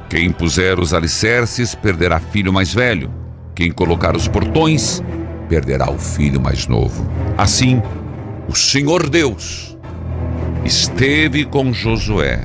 Quem 0.08 0.30
puser 0.30 0.78
os 0.78 0.92
alicerces 0.92 1.74
perderá 1.74 2.20
filho 2.20 2.52
mais 2.52 2.74
velho. 2.74 3.10
Quem 3.54 3.70
colocar 3.70 4.14
os 4.14 4.28
portões 4.28 5.02
perderá 5.48 5.90
o 5.90 5.98
filho 5.98 6.40
mais 6.40 6.66
novo. 6.66 7.10
Assim, 7.38 7.82
o 8.48 8.54
Senhor 8.54 9.08
Deus 9.08 9.78
esteve 10.64 11.44
com 11.44 11.72
Josué. 11.72 12.44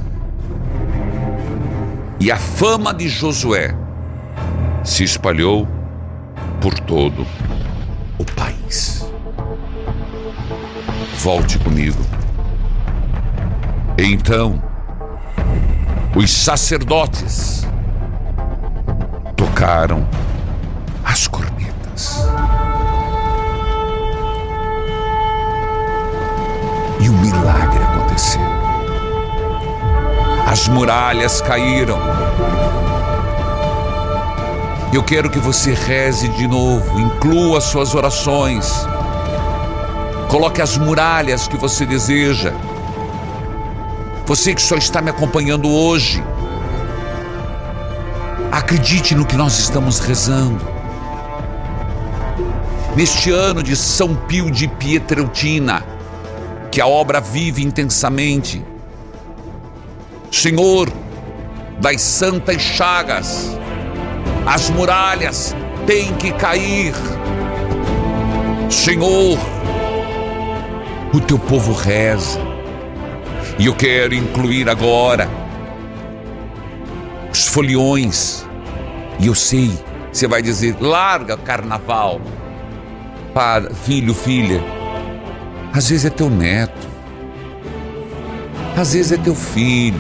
E 2.18 2.32
a 2.32 2.38
fama 2.38 2.94
de 2.94 3.10
Josué 3.10 3.76
se 4.86 5.04
espalhou 5.04 5.67
por 6.62 6.80
todo 6.80 7.26
o 8.19 8.24
país. 8.24 9.04
Volte 11.17 11.58
comigo. 11.58 12.02
Então, 13.98 14.62
os 16.15 16.32
sacerdotes 16.32 17.67
tocaram 19.36 20.08
as 21.04 21.28
cornetas. 21.28 22.28
E 27.00 27.10
o 27.10 27.13
milagre 27.13 27.84
aconteceu. 27.84 28.41
As 30.45 30.67
muralhas 30.67 31.41
caíram. 31.41 32.00
Eu 34.93 35.04
quero 35.04 35.30
que 35.30 35.39
você 35.39 35.74
reze 35.74 36.30
de 36.30 36.48
novo, 36.48 37.00
inclua 37.00 37.60
suas 37.60 37.93
orações. 37.93 38.71
Coloque 40.30 40.62
as 40.62 40.78
muralhas 40.78 41.48
que 41.48 41.58
você 41.58 41.86
deseja. 41.86 42.54
Você 44.26 44.56
que 44.56 44.62
só 44.62 44.76
está 44.76 45.02
me 45.02 45.10
acompanhando 45.10 45.69
hoje, 45.69 46.24
acredite 48.52 49.13
no 49.13 49.26
que 49.26 49.36
nós 49.36 49.60
estamos 49.60 50.00
rezando. 50.00 50.65
Neste 52.95 53.30
ano 53.30 53.62
de 53.62 53.76
São 53.76 54.15
Pio 54.15 54.50
de 54.50 54.67
Pietreutina, 54.67 55.84
que 56.71 56.80
a 56.80 56.88
obra 56.88 57.19
vive 57.19 57.63
intensamente. 57.63 58.63
Senhor, 60.32 60.89
das 61.80 62.02
santas 62.02 62.62
chagas, 62.62 63.58
as 64.46 64.70
muralhas 64.70 65.56
têm 65.88 66.14
que 66.16 66.32
cair. 66.32 66.94
Senhor, 68.70 69.38
o 71.14 71.20
teu 71.20 71.40
povo 71.40 71.74
reza. 71.74 72.40
E 73.58 73.68
eu 73.68 73.76
quero 73.76 74.14
incluir 74.14 74.70
agora 74.70 75.30
os 77.32 77.48
foliões. 77.48 78.46
E 79.20 79.28
eu 79.28 79.36
sei, 79.36 79.72
você 80.12 80.28
vai 80.28 80.42
dizer: 80.42 80.76
larga 80.80 81.38
carnaval. 81.38 82.22
Para, 83.34 83.74
filho, 83.74 84.14
filha, 84.14 84.64
às 85.74 85.90
vezes 85.90 86.06
é 86.06 86.10
teu 86.10 86.30
neto. 86.30 86.88
Às 88.78 88.94
vezes 88.94 89.12
é 89.12 89.18
teu 89.18 89.36
filho. 89.36 90.00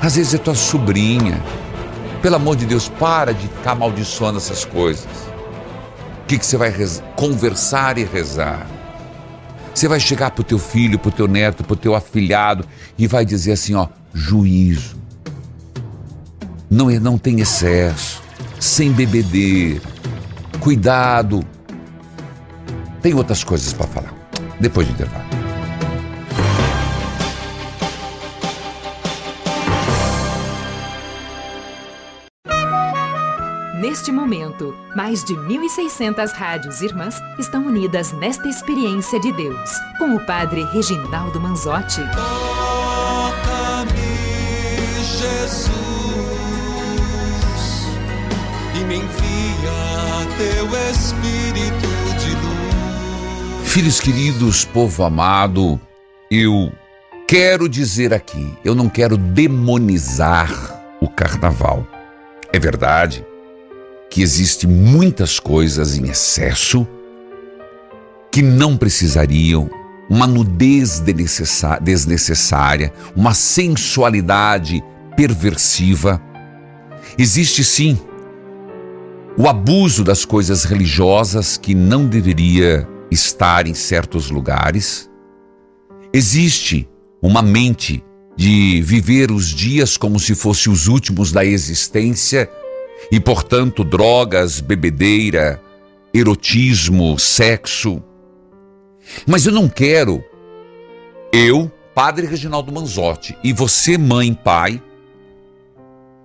Às 0.00 0.16
vezes 0.16 0.34
é 0.34 0.38
tua 0.38 0.54
sobrinha. 0.54 1.38
Pelo 2.26 2.34
amor 2.34 2.56
de 2.56 2.66
Deus, 2.66 2.88
para 2.88 3.32
de 3.32 3.46
ficar 3.46 3.70
amaldiçoando 3.70 4.38
essas 4.38 4.64
coisas. 4.64 5.04
O 5.04 6.26
que, 6.26 6.36
que 6.36 6.44
você 6.44 6.56
vai 6.56 6.74
conversar 7.14 7.98
e 7.98 8.04
rezar? 8.04 8.66
Você 9.72 9.86
vai 9.86 10.00
chegar 10.00 10.32
para 10.32 10.40
o 10.40 10.44
teu 10.44 10.58
filho, 10.58 10.98
para 10.98 11.10
o 11.10 11.12
teu 11.12 11.28
neto, 11.28 11.62
para 11.62 11.74
o 11.74 11.76
teu 11.76 11.94
afilhado 11.94 12.66
e 12.98 13.06
vai 13.06 13.24
dizer 13.24 13.52
assim: 13.52 13.76
ó, 13.76 13.86
juízo. 14.12 14.96
Não, 16.68 16.90
é, 16.90 16.98
não 16.98 17.16
tem 17.16 17.38
excesso, 17.38 18.20
sem 18.58 18.90
bebedeira, 18.90 19.80
cuidado 20.58 21.46
tem 23.00 23.14
outras 23.14 23.44
coisas 23.44 23.72
para 23.72 23.86
falar. 23.86 24.12
Depois 24.58 24.84
do 24.88 24.94
intervalo. 24.94 25.35
Neste 34.06 34.20
momento, 34.20 34.72
mais 34.94 35.24
de 35.24 35.34
1.600 35.34 36.30
rádios 36.30 36.80
irmãs 36.80 37.20
estão 37.40 37.66
unidas 37.66 38.12
nesta 38.12 38.46
experiência 38.46 39.18
de 39.18 39.32
Deus, 39.32 39.68
com 39.98 40.14
o 40.14 40.24
Padre 40.24 40.62
Reginaldo 40.66 41.40
Manzotti. 41.40 42.02
Toca-me, 42.14 43.90
Jesus, 45.02 45.72
e 48.76 48.84
me 48.84 48.98
envia 48.98 49.72
teu 50.38 50.66
Espírito 50.88 51.88
Filhos 53.64 53.98
queridos, 53.98 54.64
povo 54.64 55.02
amado, 55.02 55.80
eu 56.30 56.72
quero 57.26 57.68
dizer 57.68 58.14
aqui, 58.14 58.56
eu 58.64 58.72
não 58.72 58.88
quero 58.88 59.16
demonizar 59.16 60.48
o 61.00 61.08
carnaval. 61.08 61.84
É 62.52 62.58
verdade 62.60 63.25
que 64.16 64.22
existem 64.22 64.70
muitas 64.70 65.38
coisas 65.38 65.98
em 65.98 66.08
excesso 66.08 66.88
que 68.32 68.40
não 68.40 68.74
precisariam, 68.74 69.68
uma 70.08 70.26
nudez 70.26 71.02
desnecessária, 71.82 72.94
uma 73.14 73.34
sensualidade 73.34 74.82
perversiva. 75.14 76.18
Existe 77.18 77.62
sim 77.62 77.98
o 79.36 79.46
abuso 79.46 80.02
das 80.02 80.24
coisas 80.24 80.64
religiosas 80.64 81.58
que 81.58 81.74
não 81.74 82.06
deveria 82.06 82.88
estar 83.10 83.66
em 83.66 83.74
certos 83.74 84.30
lugares. 84.30 85.10
Existe 86.10 86.88
uma 87.20 87.42
mente 87.42 88.02
de 88.34 88.80
viver 88.80 89.30
os 89.30 89.48
dias 89.48 89.98
como 89.98 90.18
se 90.18 90.34
fossem 90.34 90.72
os 90.72 90.86
últimos 90.86 91.32
da 91.32 91.44
existência 91.44 92.50
e, 93.10 93.20
portanto, 93.20 93.84
drogas, 93.84 94.60
bebedeira, 94.60 95.60
erotismo, 96.12 97.18
sexo. 97.18 98.02
Mas 99.26 99.46
eu 99.46 99.52
não 99.52 99.68
quero, 99.68 100.24
eu, 101.32 101.70
Padre 101.94 102.26
Reginaldo 102.26 102.72
Manzotti, 102.72 103.36
e 103.42 103.52
você, 103.52 103.96
mãe, 103.96 104.34
pai, 104.34 104.82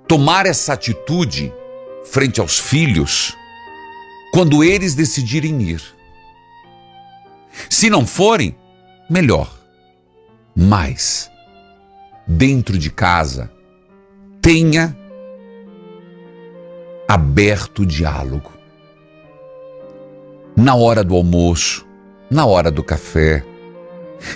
tomar 0.07 0.45
essa 0.45 0.73
atitude 0.73 1.53
frente 2.03 2.39
aos 2.41 2.59
filhos 2.59 3.35
quando 4.33 4.63
eles 4.63 4.95
decidirem 4.95 5.61
ir. 5.61 5.81
Se 7.69 7.89
não 7.89 8.07
forem, 8.07 8.55
melhor. 9.09 9.51
Mas, 10.55 11.29
dentro 12.25 12.77
de 12.77 12.89
casa, 12.89 13.51
tenha 14.41 14.97
aberto 17.11 17.85
diálogo. 17.85 18.53
Na 20.55 20.75
hora 20.75 21.03
do 21.03 21.13
almoço, 21.13 21.85
na 22.29 22.45
hora 22.45 22.71
do 22.71 22.81
café. 22.81 23.43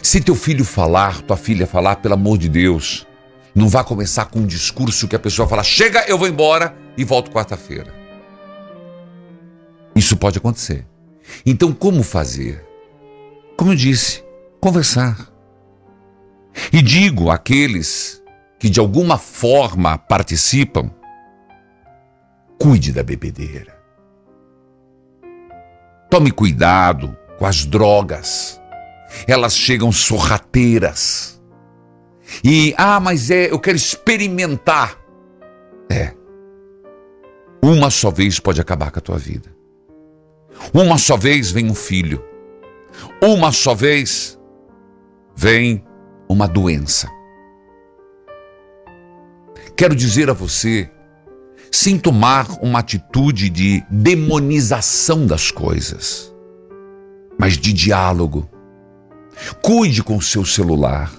Se 0.03 0.19
teu 0.19 0.35
filho 0.35 0.65
falar, 0.65 1.21
tua 1.21 1.37
filha 1.37 1.65
falar, 1.65 1.95
pelo 1.97 2.15
amor 2.15 2.37
de 2.37 2.49
Deus, 2.49 3.07
não 3.55 3.69
vá 3.69 3.81
começar 3.81 4.25
com 4.25 4.39
um 4.39 4.45
discurso 4.45 5.07
que 5.07 5.15
a 5.15 5.19
pessoa 5.19 5.47
fala: 5.47 5.63
chega, 5.63 6.03
eu 6.05 6.17
vou 6.17 6.27
embora 6.27 6.75
e 6.97 7.05
volto 7.05 7.31
quarta-feira. 7.31 7.93
Isso 9.95 10.17
pode 10.17 10.37
acontecer. 10.37 10.85
Então, 11.45 11.71
como 11.71 12.03
fazer? 12.03 12.61
Como 13.55 13.71
eu 13.71 13.75
disse, 13.77 14.21
conversar. 14.59 15.31
E 16.73 16.81
digo 16.81 17.31
àqueles 17.31 18.21
que 18.59 18.69
de 18.69 18.81
alguma 18.81 19.17
forma 19.17 19.97
participam 19.97 20.91
Cuide 22.59 22.91
da 22.91 23.03
bebedeira. 23.03 23.75
Tome 26.09 26.31
cuidado 26.31 27.15
com 27.37 27.45
as 27.45 27.65
drogas. 27.65 28.61
Elas 29.27 29.55
chegam 29.55 29.91
sorrateiras. 29.91 31.41
E, 32.43 32.73
ah, 32.77 32.99
mas 32.99 33.29
é, 33.29 33.51
eu 33.51 33.59
quero 33.59 33.77
experimentar. 33.77 34.97
É. 35.89 36.13
Uma 37.61 37.89
só 37.89 38.11
vez 38.11 38.39
pode 38.39 38.61
acabar 38.61 38.91
com 38.91 38.99
a 38.99 39.01
tua 39.01 39.17
vida. 39.17 39.55
Uma 40.73 40.97
só 40.97 41.17
vez 41.17 41.51
vem 41.51 41.69
um 41.69 41.75
filho. 41.75 42.23
Uma 43.21 43.51
só 43.51 43.75
vez 43.75 44.39
vem 45.35 45.85
uma 46.29 46.47
doença. 46.47 47.09
Quero 49.75 49.95
dizer 49.95 50.29
a 50.29 50.33
você, 50.33 50.89
sem 51.75 51.99
tomar 51.99 52.47
uma 52.61 52.79
atitude 52.79 53.49
de 53.49 53.83
demonização 53.89 55.27
das 55.27 55.51
coisas, 55.51 56.33
mas 57.37 57.57
de 57.57 57.73
diálogo. 57.73 58.49
Cuide 59.61 60.01
com 60.01 60.15
o 60.15 60.21
seu 60.21 60.45
celular. 60.45 61.11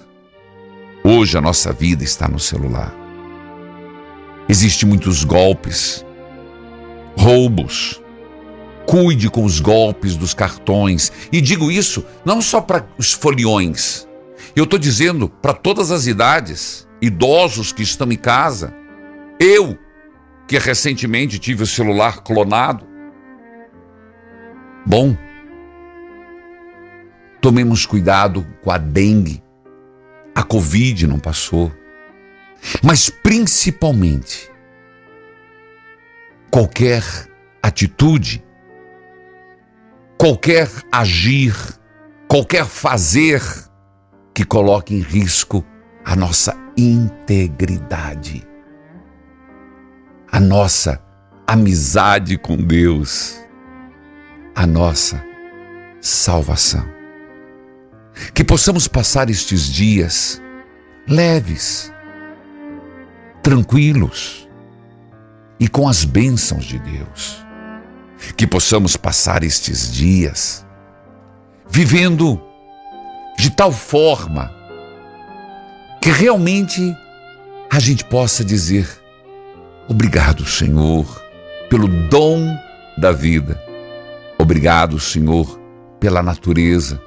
Hoje 1.04 1.36
a 1.36 1.42
nossa 1.42 1.74
vida 1.74 2.02
está 2.02 2.26
no 2.26 2.40
celular. 2.40 2.94
Existem 4.48 4.88
muitos 4.88 5.24
golpes, 5.24 6.02
roubos. 7.18 8.00
Cuide 8.86 9.28
com 9.28 9.44
os 9.44 9.60
golpes 9.60 10.16
dos 10.16 10.32
cartões. 10.32 11.12
E 11.30 11.42
digo 11.42 11.70
isso 11.70 12.02
não 12.24 12.40
só 12.40 12.62
para 12.62 12.88
os 12.96 13.12
foliões. 13.12 14.08
Eu 14.54 14.64
estou 14.64 14.78
dizendo 14.78 15.28
para 15.28 15.52
todas 15.52 15.90
as 15.90 16.06
idades, 16.06 16.88
idosos 17.02 17.72
que 17.72 17.82
estão 17.82 18.10
em 18.10 18.16
casa. 18.16 18.74
Eu, 19.38 19.78
que 20.46 20.58
recentemente 20.58 21.38
tive 21.38 21.62
o 21.62 21.66
celular 21.66 22.22
clonado. 22.22 22.86
Bom, 24.86 25.16
tomemos 27.40 27.84
cuidado 27.84 28.46
com 28.62 28.70
a 28.70 28.78
dengue. 28.78 29.42
A 30.34 30.42
Covid 30.42 31.06
não 31.06 31.18
passou. 31.18 31.72
Mas 32.82 33.08
principalmente, 33.08 34.50
qualquer 36.50 37.02
atitude, 37.62 38.44
qualquer 40.18 40.68
agir, 40.90 41.54
qualquer 42.28 42.64
fazer 42.66 43.42
que 44.32 44.44
coloque 44.44 44.94
em 44.94 45.00
risco 45.00 45.64
a 46.04 46.14
nossa 46.14 46.56
integridade, 46.76 48.46
a 50.36 50.40
nossa 50.40 51.00
amizade 51.46 52.36
com 52.36 52.58
Deus, 52.58 53.40
a 54.54 54.66
nossa 54.66 55.24
salvação. 55.98 56.86
Que 58.34 58.44
possamos 58.44 58.86
passar 58.86 59.30
estes 59.30 59.66
dias 59.66 60.38
leves, 61.08 61.90
tranquilos 63.42 64.46
e 65.58 65.68
com 65.68 65.88
as 65.88 66.04
bênçãos 66.04 66.66
de 66.66 66.80
Deus. 66.80 67.42
Que 68.36 68.46
possamos 68.46 68.94
passar 68.94 69.42
estes 69.42 69.90
dias 69.90 70.66
vivendo 71.66 72.38
de 73.38 73.48
tal 73.48 73.72
forma 73.72 74.54
que 75.98 76.10
realmente 76.10 76.94
a 77.70 77.78
gente 77.78 78.04
possa 78.04 78.44
dizer: 78.44 79.05
Obrigado, 79.88 80.44
Senhor, 80.44 81.06
pelo 81.70 81.86
dom 82.08 82.56
da 82.98 83.12
vida. 83.12 83.60
Obrigado, 84.38 84.98
Senhor, 84.98 85.58
pela 86.00 86.22
natureza. 86.22 87.00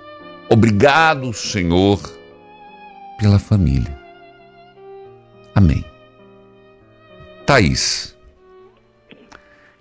Obrigado, 0.50 1.32
Senhor, 1.34 2.00
pela 3.20 3.38
família. 3.38 3.98
Amém. 5.54 5.84
Thaís, 7.46 8.16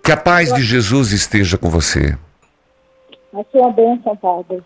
que 0.03 0.11
a 0.11 0.17
paz 0.17 0.53
de 0.53 0.61
Jesus 0.61 1.11
esteja 1.11 1.57
com 1.57 1.69
você. 1.69 2.17
A 3.33 3.43
sua 3.51 3.71
bênção, 3.71 4.15
Padre. 4.17 4.61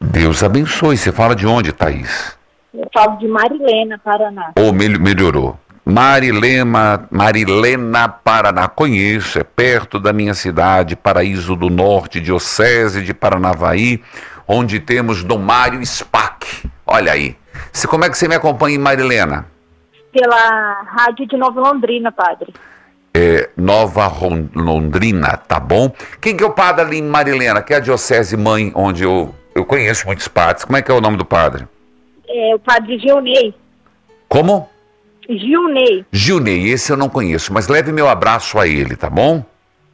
Deus 0.00 0.42
abençoe. 0.42 0.96
Você 0.96 1.10
fala 1.10 1.34
de 1.34 1.46
onde, 1.46 1.72
Thaís? 1.72 2.36
Eu 2.72 2.88
falo 2.92 3.16
de 3.16 3.26
Marilena, 3.26 3.98
Paraná. 3.98 4.52
Ou 4.56 4.72
mel 4.72 5.00
melhorou. 5.00 5.58
Marilema, 5.88 7.08
Marilena, 7.10 8.10
Paraná. 8.10 8.68
Conheço, 8.68 9.38
é 9.38 9.42
perto 9.42 9.98
da 9.98 10.12
minha 10.12 10.34
cidade, 10.34 10.94
Paraíso 10.94 11.56
do 11.56 11.70
Norte, 11.70 12.20
Diocese 12.20 13.02
de 13.02 13.14
Paranavaí, 13.14 14.02
onde 14.46 14.80
temos 14.80 15.24
Dom 15.24 15.38
Mário 15.38 15.80
Spack. 15.86 16.68
Olha 16.86 17.12
aí. 17.12 17.34
Você, 17.72 17.88
como 17.88 18.04
é 18.04 18.10
que 18.10 18.18
você 18.18 18.28
me 18.28 18.34
acompanha 18.34 18.76
em 18.76 18.78
Marilena? 18.78 19.46
Pela 20.12 20.82
Rádio 20.82 21.26
de 21.26 21.38
Nova 21.38 21.58
Londrina, 21.58 22.12
Padre. 22.12 22.52
É, 23.14 23.48
Nova 23.56 24.12
Londrina, 24.54 25.38
tá 25.38 25.58
bom? 25.58 25.90
Quem 26.20 26.36
que 26.36 26.44
é 26.44 26.46
o 26.46 26.50
padre 26.50 26.84
ali 26.84 26.98
em 26.98 27.02
Marilena? 27.02 27.62
Que 27.62 27.72
é 27.72 27.78
a 27.78 27.80
Diocese 27.80 28.36
Mãe, 28.36 28.70
onde 28.74 29.04
eu, 29.04 29.34
eu 29.54 29.64
conheço 29.64 30.04
muitos 30.06 30.28
padres. 30.28 30.66
Como 30.66 30.76
é 30.76 30.82
que 30.82 30.90
é 30.90 30.94
o 30.94 31.00
nome 31.00 31.16
do 31.16 31.24
padre? 31.24 31.66
É 32.28 32.54
o 32.54 32.58
Padre 32.58 32.98
Gilney. 32.98 33.54
Como? 34.28 34.68
Gilney. 35.28 36.06
Gilney, 36.10 36.70
esse 36.70 36.90
eu 36.90 36.96
não 36.96 37.08
conheço, 37.08 37.52
mas 37.52 37.68
leve 37.68 37.92
meu 37.92 38.08
abraço 38.08 38.58
a 38.58 38.66
ele, 38.66 38.96
tá 38.96 39.10
bom? 39.10 39.44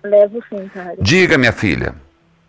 Levo 0.02 0.42
sim, 0.48 0.68
Padre. 0.72 0.96
Diga, 1.00 1.36
minha 1.36 1.52
filha. 1.52 1.94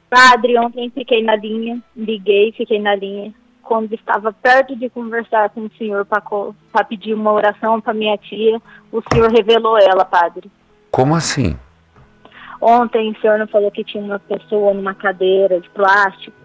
Padre, 0.10 0.58
ontem 0.60 0.92
fiquei 0.94 1.24
na 1.24 1.36
linha, 1.36 1.82
liguei, 1.96 2.54
fiquei 2.56 2.80
na 2.80 2.96
linha. 2.96 3.34
Quando 3.64 3.94
estava 3.94 4.32
perto 4.32 4.76
de 4.76 4.90
conversar 4.90 5.50
com 5.50 5.62
o 5.62 5.72
senhor 5.78 6.06
para 6.06 6.84
pedir 6.84 7.16
uma 7.16 7.32
oração 7.32 7.82
para 7.82 7.94
minha 7.94 8.16
tia, 8.18 8.62
o 8.92 9.02
senhor 9.12 9.32
revelou 9.32 9.78
ela, 9.80 10.06
Padre. 10.06 10.52
Como 10.92 11.16
assim? 11.16 11.58
Ontem 12.62 13.12
o 13.12 13.20
senhor 13.20 13.40
não 13.40 13.48
falou 13.48 13.72
que 13.72 13.84
tinha 13.84 14.04
uma 14.04 14.20
pessoa 14.20 14.74
numa 14.74 14.94
cadeira 14.94 15.60
de 15.60 15.70
plástico. 15.72 16.38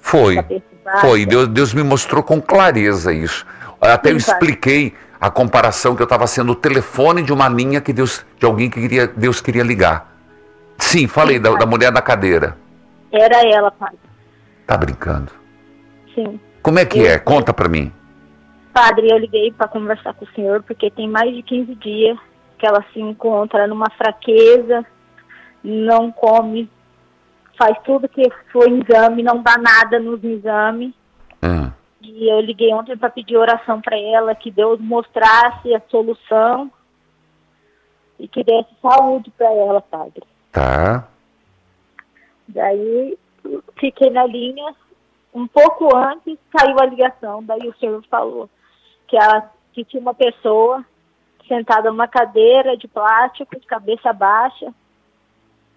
Foi. 0.00 0.36
Foi. 1.00 1.26
Deus, 1.26 1.48
Deus 1.48 1.74
me 1.74 1.82
mostrou 1.82 2.22
com 2.22 2.40
clareza 2.40 3.12
isso. 3.12 3.44
Até 3.80 4.12
eu 4.12 4.20
Sim, 4.20 4.26
pai. 4.26 4.34
expliquei 4.34 4.94
a 5.22 5.30
comparação 5.30 5.94
que 5.94 6.02
eu 6.02 6.04
estava 6.04 6.26
sendo 6.26 6.50
o 6.50 6.56
telefone 6.56 7.22
de 7.22 7.32
uma 7.32 7.48
linha 7.48 7.80
que 7.80 7.92
Deus, 7.92 8.26
de 8.40 8.44
alguém 8.44 8.68
que 8.68 8.80
queria, 8.80 9.06
Deus 9.06 9.40
queria 9.40 9.62
ligar. 9.62 10.12
Sim, 10.76 11.06
falei 11.06 11.38
da, 11.38 11.54
da 11.54 11.64
mulher 11.64 11.92
da 11.92 12.02
cadeira. 12.02 12.56
Era 13.12 13.40
ela, 13.46 13.70
Padre. 13.70 14.00
Tá 14.66 14.76
brincando? 14.76 15.30
Sim. 16.12 16.40
Como 16.60 16.80
é 16.80 16.84
que 16.84 17.06
é? 17.06 17.20
Conta 17.20 17.54
pra 17.54 17.68
mim. 17.68 17.92
Padre, 18.74 19.12
eu 19.12 19.18
liguei 19.18 19.52
para 19.52 19.68
conversar 19.68 20.12
com 20.14 20.24
o 20.24 20.28
senhor 20.34 20.60
porque 20.64 20.90
tem 20.90 21.08
mais 21.08 21.32
de 21.32 21.40
15 21.44 21.72
dias 21.76 22.18
que 22.58 22.66
ela 22.66 22.84
se 22.92 23.00
encontra 23.00 23.68
numa 23.68 23.90
fraqueza, 23.90 24.84
não 25.62 26.10
come, 26.10 26.68
faz 27.56 27.76
tudo 27.84 28.08
que 28.08 28.28
foi 28.52 28.66
exame, 28.70 29.22
não 29.22 29.40
dá 29.40 29.56
nada 29.56 30.00
nos 30.00 30.22
exames. 30.24 30.92
Ah, 31.40 31.70
E 32.02 32.28
eu 32.28 32.40
liguei 32.40 32.72
ontem 32.74 32.96
para 32.96 33.10
pedir 33.10 33.36
oração 33.36 33.80
para 33.80 33.96
ela, 33.96 34.34
que 34.34 34.50
Deus 34.50 34.80
mostrasse 34.80 35.72
a 35.72 35.80
solução 35.88 36.70
e 38.18 38.26
que 38.26 38.42
desse 38.42 38.70
saúde 38.80 39.30
para 39.36 39.52
ela, 39.52 39.80
Padre. 39.80 40.22
tá. 40.50 41.08
Daí 42.48 43.16
fiquei 43.78 44.10
na 44.10 44.26
linha, 44.26 44.74
um 45.32 45.46
pouco 45.46 45.96
antes 45.96 46.36
caiu 46.50 46.76
a 46.80 46.86
ligação, 46.86 47.42
daí 47.42 47.66
o 47.66 47.74
senhor 47.76 48.04
falou 48.10 48.50
que, 49.08 49.16
ela, 49.16 49.50
que 49.72 49.84
tinha 49.84 50.00
uma 50.00 50.12
pessoa 50.12 50.84
sentada 51.48 51.90
numa 51.90 52.08
cadeira 52.08 52.76
de 52.76 52.86
plástico, 52.88 53.58
de 53.58 53.66
cabeça 53.66 54.12
baixa, 54.12 54.72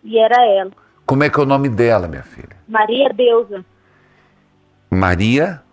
e 0.04 0.18
era 0.20 0.46
ela, 0.46 0.72
Como 1.06 1.24
é 1.24 1.30
que 1.30 1.40
é 1.40 1.44
o 1.44 1.46
nome 1.46 1.70
dela, 1.70 2.08
minha 2.08 2.24
filha? 2.24 2.58
Maria 2.68 3.10
Deusa. 3.10 3.66
Maria? 4.92 5.65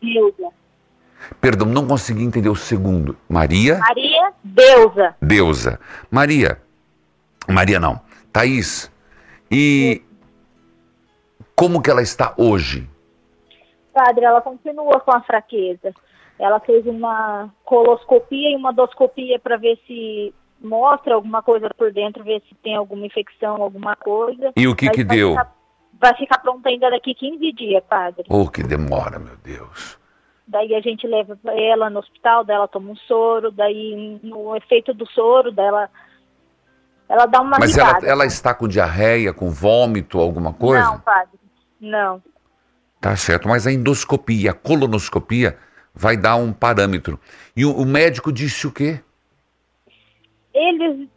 Deusa. 0.00 0.48
Perdão, 1.40 1.66
não 1.66 1.86
consegui 1.86 2.24
entender 2.24 2.48
o 2.48 2.56
segundo. 2.56 3.16
Maria? 3.28 3.78
Maria 3.78 4.32
Deusa. 4.42 5.16
Deusa. 5.20 5.80
Maria. 6.10 6.60
Maria 7.48 7.78
não. 7.78 8.00
Thaís. 8.32 8.90
E 9.50 10.02
como 11.54 11.80
que 11.82 11.90
ela 11.90 12.02
está 12.02 12.34
hoje? 12.36 12.88
Padre, 13.92 14.24
ela 14.24 14.40
continua 14.40 14.98
com 15.00 15.12
a 15.14 15.20
fraqueza. 15.22 15.92
Ela 16.38 16.58
fez 16.60 16.86
uma 16.86 17.50
coloscopia 17.64 18.50
e 18.50 18.56
uma 18.56 18.72
endoscopia 18.72 19.38
para 19.38 19.56
ver 19.56 19.78
se 19.86 20.34
mostra 20.60 21.14
alguma 21.14 21.42
coisa 21.42 21.68
por 21.76 21.92
dentro, 21.92 22.24
ver 22.24 22.42
se 22.48 22.54
tem 22.62 22.74
alguma 22.74 23.06
infecção, 23.06 23.62
alguma 23.62 23.94
coisa. 23.94 24.52
E 24.56 24.66
o 24.66 24.74
que 24.74 24.86
Mas 24.86 24.96
que 24.96 25.04
deu? 25.04 25.30
ficar- 25.30 25.54
vai 26.02 26.16
ficar 26.16 26.38
pronta 26.38 26.68
ainda 26.68 26.90
daqui 26.90 27.14
15 27.14 27.52
dias, 27.52 27.82
padre. 27.88 28.24
Oh, 28.28 28.48
que 28.48 28.62
demora, 28.62 29.20
meu 29.20 29.36
Deus. 29.36 29.96
Daí 30.46 30.74
a 30.74 30.80
gente 30.80 31.06
leva 31.06 31.38
ela 31.46 31.88
no 31.88 32.00
hospital, 32.00 32.44
daí 32.44 32.56
ela 32.56 32.66
toma 32.66 32.90
um 32.90 32.96
soro, 32.96 33.52
daí 33.52 34.18
no 34.20 34.56
efeito 34.56 34.92
do 34.92 35.06
soro 35.06 35.52
dela 35.52 35.88
Ela 37.08 37.26
dá 37.26 37.40
uma 37.40 37.56
Mas 37.58 37.78
ela, 37.78 37.98
ela 38.02 38.26
está 38.26 38.52
com 38.52 38.66
diarreia, 38.66 39.32
com 39.32 39.48
vômito, 39.48 40.18
alguma 40.18 40.52
coisa? 40.52 40.84
Não, 40.84 40.98
padre. 40.98 41.38
Não. 41.80 42.20
Tá 43.00 43.16
certo, 43.16 43.48
mas 43.48 43.66
a 43.66 43.72
endoscopia, 43.72 44.50
a 44.50 44.54
colonoscopia 44.54 45.56
vai 45.94 46.16
dar 46.16 46.34
um 46.36 46.52
parâmetro. 46.52 47.18
E 47.56 47.64
o, 47.64 47.72
o 47.76 47.86
médico 47.86 48.32
disse 48.32 48.66
o 48.66 48.72
quê? 48.72 49.00
Eles 50.52 51.08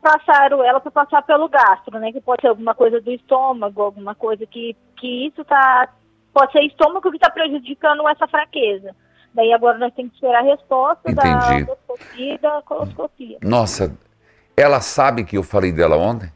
passaram 0.00 0.64
ela 0.64 0.80
para 0.80 0.90
passar 0.90 1.22
pelo 1.22 1.48
gastro, 1.48 1.98
né? 1.98 2.12
Que 2.12 2.20
pode 2.20 2.40
ser 2.40 2.48
alguma 2.48 2.74
coisa 2.74 3.00
do 3.00 3.10
estômago, 3.10 3.82
alguma 3.82 4.14
coisa 4.14 4.46
que, 4.46 4.76
que 4.96 5.26
isso 5.26 5.44
tá. 5.44 5.88
Pode 6.32 6.52
ser 6.52 6.62
estômago 6.62 7.10
que 7.10 7.16
está 7.16 7.30
prejudicando 7.30 8.08
essa 8.08 8.26
fraqueza. 8.26 8.94
Daí 9.34 9.52
agora 9.52 9.78
nós 9.78 9.92
temos 9.94 10.12
que 10.12 10.18
esperar 10.18 10.40
a 10.40 10.46
resposta 10.46 11.12
da 11.12 11.26
Entendi. 11.26 11.62
endoscopia 11.62 12.34
e 12.34 12.38
da 12.38 12.62
coloscopia. 12.62 13.38
Nossa, 13.42 13.96
ela 14.56 14.80
sabe 14.80 15.24
que 15.24 15.36
eu 15.36 15.42
falei 15.42 15.72
dela 15.72 15.96
ontem? 15.96 16.32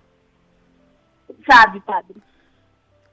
Sabe, 1.49 1.81
padre? 1.81 2.17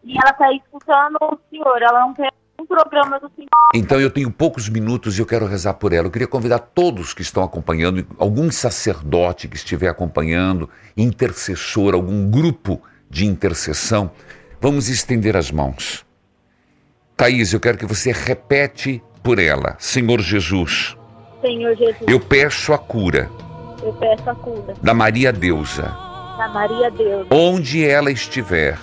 E 0.04 0.14
ela 0.18 0.32
está 0.32 0.52
escutando 0.54 1.18
o 1.22 1.40
senhor, 1.50 1.82
ela 1.82 2.02
não 2.02 2.14
tem 2.14 2.30
um 2.60 2.66
programa 2.66 3.20
do. 3.20 3.32
Então 3.74 4.00
eu 4.00 4.10
tenho 4.10 4.32
poucos 4.32 4.68
minutos 4.68 5.18
e 5.18 5.22
eu 5.22 5.26
quero 5.26 5.46
rezar 5.46 5.76
por 5.76 5.94
ela. 5.94 6.08
Eu 6.08 6.12
queria 6.12 6.28
convidar 6.28 6.60
todos 6.60 7.14
que 7.14 7.22
estão 7.22 7.44
acompanhando, 7.44 8.06
algum 8.18 8.52
sacerdote 8.52 9.48
que 9.48 9.56
estiver 9.56 9.88
acompanhando, 9.88 10.70
intercessor, 10.98 11.94
algum 11.94 12.30
grupo 12.30 12.82
de 13.10 13.26
intercessão. 13.26 14.12
Vamos 14.60 14.90
estender 14.90 15.38
as 15.38 15.52
mãos. 15.52 16.06
Thaís, 17.16 17.54
eu 17.54 17.60
quero 17.60 17.78
que 17.78 17.86
você 17.86 18.12
repete 18.12 19.02
por 19.24 19.40
ela. 19.40 19.76
Senhor 19.80 20.20
Jesus, 20.20 20.98
Senhor 21.42 21.76
Jesus, 21.76 22.04
eu 22.08 22.20
peço 22.20 22.74
a 22.74 22.78
cura 22.78 23.30
eu 23.84 23.94
peço 23.94 24.30
a 24.30 24.36
cura 24.36 24.74
da 24.82 24.94
Maria 24.94 25.32
Deusa, 25.32 25.84
da 26.38 26.50
Maria 26.50 26.92
Deus, 26.92 27.28
onde 27.32 27.86
ela 27.86 28.12
estiver. 28.12 28.78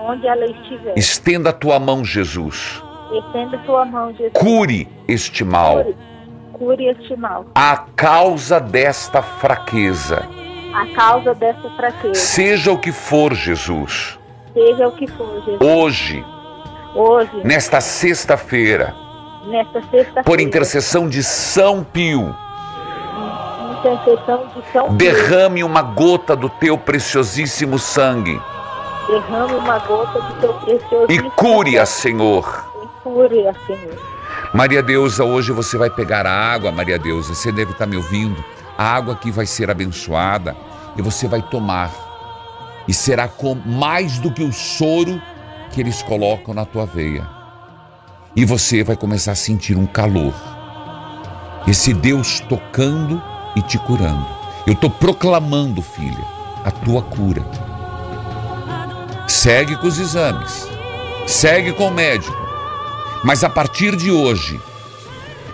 onde 0.00 0.26
ela 0.26 0.46
estiver. 0.46 0.96
Estenda 0.96 1.50
a 1.50 1.52
tua 1.52 1.78
mão, 1.78 2.04
Jesus. 2.04 2.82
Estenda 3.12 3.58
sua 3.64 3.84
mão, 3.84 4.12
Jesus. 4.12 4.32
Cure 4.34 4.88
este 5.06 5.44
mal. 5.44 5.82
Cure, 5.82 5.96
cure 6.52 6.84
este 6.86 7.16
mal. 7.16 7.46
A 7.54 7.76
causa 7.96 8.60
desta 8.60 9.22
fraqueza. 9.22 10.26
A 10.74 10.86
causa 10.94 11.34
dessa 11.34 11.70
fraqueza, 11.70 12.14
Seja 12.14 12.70
o 12.72 12.78
que 12.78 12.92
for, 12.92 13.34
Jesus. 13.34 14.18
seja 14.52 14.86
o 14.88 14.92
que 14.92 15.06
for, 15.06 15.42
Jesus. 15.44 15.58
Hoje, 15.60 16.24
Hoje, 16.94 17.40
nesta 17.44 17.80
sexta-feira, 17.80 18.94
nesta 19.46 19.80
sexta-feira, 19.80 20.22
por 20.24 20.40
intercessão 20.40 21.08
de 21.08 21.22
São 21.22 21.82
Pio, 21.82 22.34
intercessão 23.78 24.46
de 24.54 24.72
São 24.72 24.86
Pio, 24.88 24.96
derrame 24.96 25.64
uma 25.64 25.82
gota 25.82 26.36
do 26.36 26.48
teu 26.48 26.76
preciosíssimo 26.76 27.78
sangue 27.78 28.40
derrame 29.08 29.54
uma 29.54 29.78
gota 29.78 30.20
do 30.20 30.34
teu 30.40 30.52
precioso 30.54 31.06
e 31.10 31.30
cure-a, 31.30 31.86
Senhor. 31.86 32.67
E 33.08 33.12
cure-a, 33.12 33.54
Senhor. 33.66 33.98
Maria 34.54 34.82
Deusa, 34.82 35.24
hoje 35.24 35.52
você 35.52 35.76
vai 35.76 35.90
pegar 35.90 36.26
a 36.26 36.32
água, 36.32 36.72
Maria 36.72 36.98
Deusa, 36.98 37.34
você 37.34 37.52
deve 37.52 37.72
estar 37.72 37.86
me 37.86 37.96
ouvindo. 37.96 38.42
A 38.76 38.84
água 38.84 39.14
aqui 39.14 39.30
vai 39.30 39.46
ser 39.46 39.70
abençoada 39.70 40.56
e 40.96 41.02
você 41.02 41.26
vai 41.26 41.42
tomar. 41.42 41.90
E 42.86 42.94
será 42.94 43.28
com 43.28 43.54
mais 43.54 44.18
do 44.18 44.30
que 44.30 44.42
o 44.42 44.52
soro 44.52 45.20
que 45.72 45.80
eles 45.80 46.02
colocam 46.02 46.54
na 46.54 46.64
tua 46.64 46.86
veia. 46.86 47.28
E 48.34 48.44
você 48.44 48.82
vai 48.82 48.96
começar 48.96 49.32
a 49.32 49.34
sentir 49.34 49.76
um 49.76 49.86
calor. 49.86 50.32
Esse 51.66 51.92
Deus 51.92 52.40
tocando 52.40 53.22
e 53.56 53.62
te 53.62 53.78
curando. 53.78 54.26
Eu 54.66 54.72
estou 54.72 54.88
proclamando, 54.88 55.82
filha, 55.82 56.24
a 56.64 56.70
tua 56.70 57.02
cura. 57.02 57.44
Segue 59.26 59.76
com 59.76 59.86
os 59.86 59.98
exames. 59.98 60.68
Segue 61.26 61.72
com 61.72 61.88
o 61.88 61.90
médico. 61.90 62.47
Mas 63.24 63.42
a 63.42 63.48
partir 63.48 63.96
de 63.96 64.10
hoje, 64.10 64.60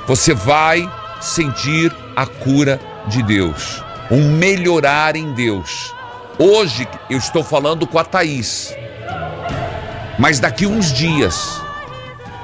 você 0.07 0.35
vai 0.35 0.91
sentir 1.21 1.95
a 2.15 2.27
cura 2.27 2.81
de 3.07 3.23
Deus, 3.23 3.83
um 4.11 4.37
melhorar 4.37 5.17
em 5.17 5.33
Deus. 5.33 5.95
Hoje 6.39 6.87
eu 7.09 7.17
estou 7.17 7.43
falando 7.43 7.87
com 7.87 7.99
a 7.99 8.05
Thaís, 8.05 8.75
mas 10.19 10.39
daqui 10.39 10.67
uns 10.67 10.93
dias 10.93 11.61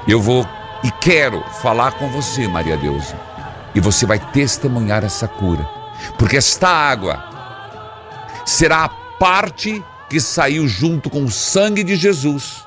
eu 0.07 0.19
vou 0.19 0.47
e 0.83 0.91
quero 0.93 1.43
falar 1.61 1.91
com 1.93 2.09
você, 2.09 2.47
Maria 2.47 2.75
Deusa, 2.77 3.15
e 3.75 3.79
você 3.79 4.05
vai 4.05 4.17
testemunhar 4.17 5.03
essa 5.03 5.27
cura, 5.27 5.63
porque 6.17 6.37
esta 6.37 6.67
água 6.67 7.23
será 8.45 8.85
a 8.85 8.89
parte 8.89 9.83
que 10.09 10.19
saiu 10.19 10.67
junto 10.67 11.09
com 11.09 11.23
o 11.23 11.31
sangue 11.31 11.83
de 11.83 11.95
Jesus 11.95 12.65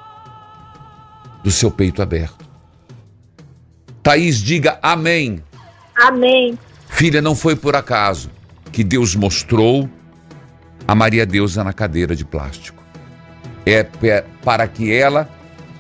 do 1.43 1.51
seu 1.51 1.71
peito 1.71 2.01
aberto. 2.01 2.44
Thaís, 4.05 4.37
diga 4.37 4.79
amém. 4.83 5.43
Amém. 5.97 6.59
Filha, 6.91 7.23
não 7.23 7.35
foi 7.35 7.57
por 7.57 7.75
acaso 7.75 8.31
que 8.71 8.85
Deus 8.85 9.15
mostrou 9.17 9.89
a 10.87 10.95
Maria 10.95 11.25
Deusa 11.25 11.65
na 11.65 11.73
cadeira 11.73 12.15
de 12.15 12.23
plástico. 12.23 12.85
É 13.65 13.83
para 14.45 14.69
que 14.69 14.93
ela 14.93 15.27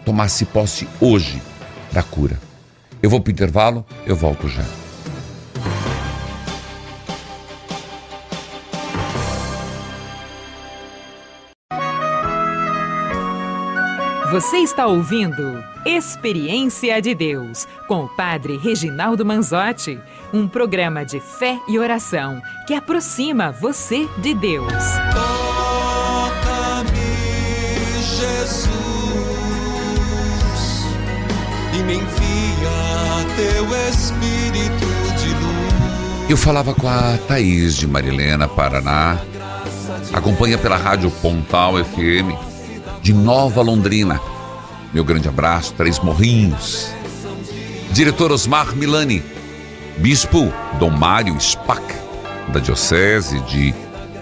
tomasse 0.07 0.47
posse 0.47 0.89
hoje 1.03 1.43
da 1.93 2.03
cura. 2.03 2.41
Eu 3.03 3.11
vou 3.11 3.21
para 3.21 3.29
o 3.29 3.33
intervalo, 3.33 3.85
eu 4.07 4.17
volto 4.17 4.49
já. 4.49 4.65
Você 14.35 14.57
está 14.57 14.87
ouvindo 14.89 15.63
Experiência 15.87 17.01
de 17.01 17.15
Deus 17.15 17.69
com 17.87 18.03
o 18.03 18.09
Padre 18.09 18.57
Reginaldo 18.57 19.25
Manzotti, 19.25 20.01
um 20.33 20.49
programa 20.49 21.05
de 21.05 21.21
fé 21.21 21.57
e 21.69 21.79
oração 21.79 22.43
que 22.67 22.75
aproxima 22.75 23.53
você 23.53 24.09
de 24.19 24.35
Deus. 24.35 24.73
Toca-me, 25.13 26.91
Jesus, 28.03 28.73
e 31.73 31.83
me 31.85 31.95
envia 31.95 32.73
teu 33.37 33.67
Espírito 33.89 34.89
de 35.17 35.29
luz. 35.29 36.29
Eu 36.29 36.37
falava 36.37 36.75
com 36.75 36.89
a 36.89 37.17
Thaís 37.29 37.77
de 37.77 37.87
Marilena, 37.87 38.49
Paraná. 38.49 39.17
Acompanha 40.13 40.59
pela 40.59 40.77
rádio 40.77 41.09
Pontal 41.23 41.75
FM 41.85 42.54
de 43.05 43.13
Nova 43.13 43.61
Londrina. 43.61 44.19
Meu 44.91 45.05
grande 45.05 45.29
abraço, 45.29 45.75
Três 45.75 45.99
Morrinhos. 45.99 46.91
Diretor 47.93 48.33
Osmar 48.33 48.75
Milani. 48.75 49.23
Bispo 49.99 50.51
Dom 50.79 50.89
Mário 50.89 51.39
Spack, 51.39 51.85
da 52.49 52.61
Diocese 52.61 53.41
de 53.41 53.75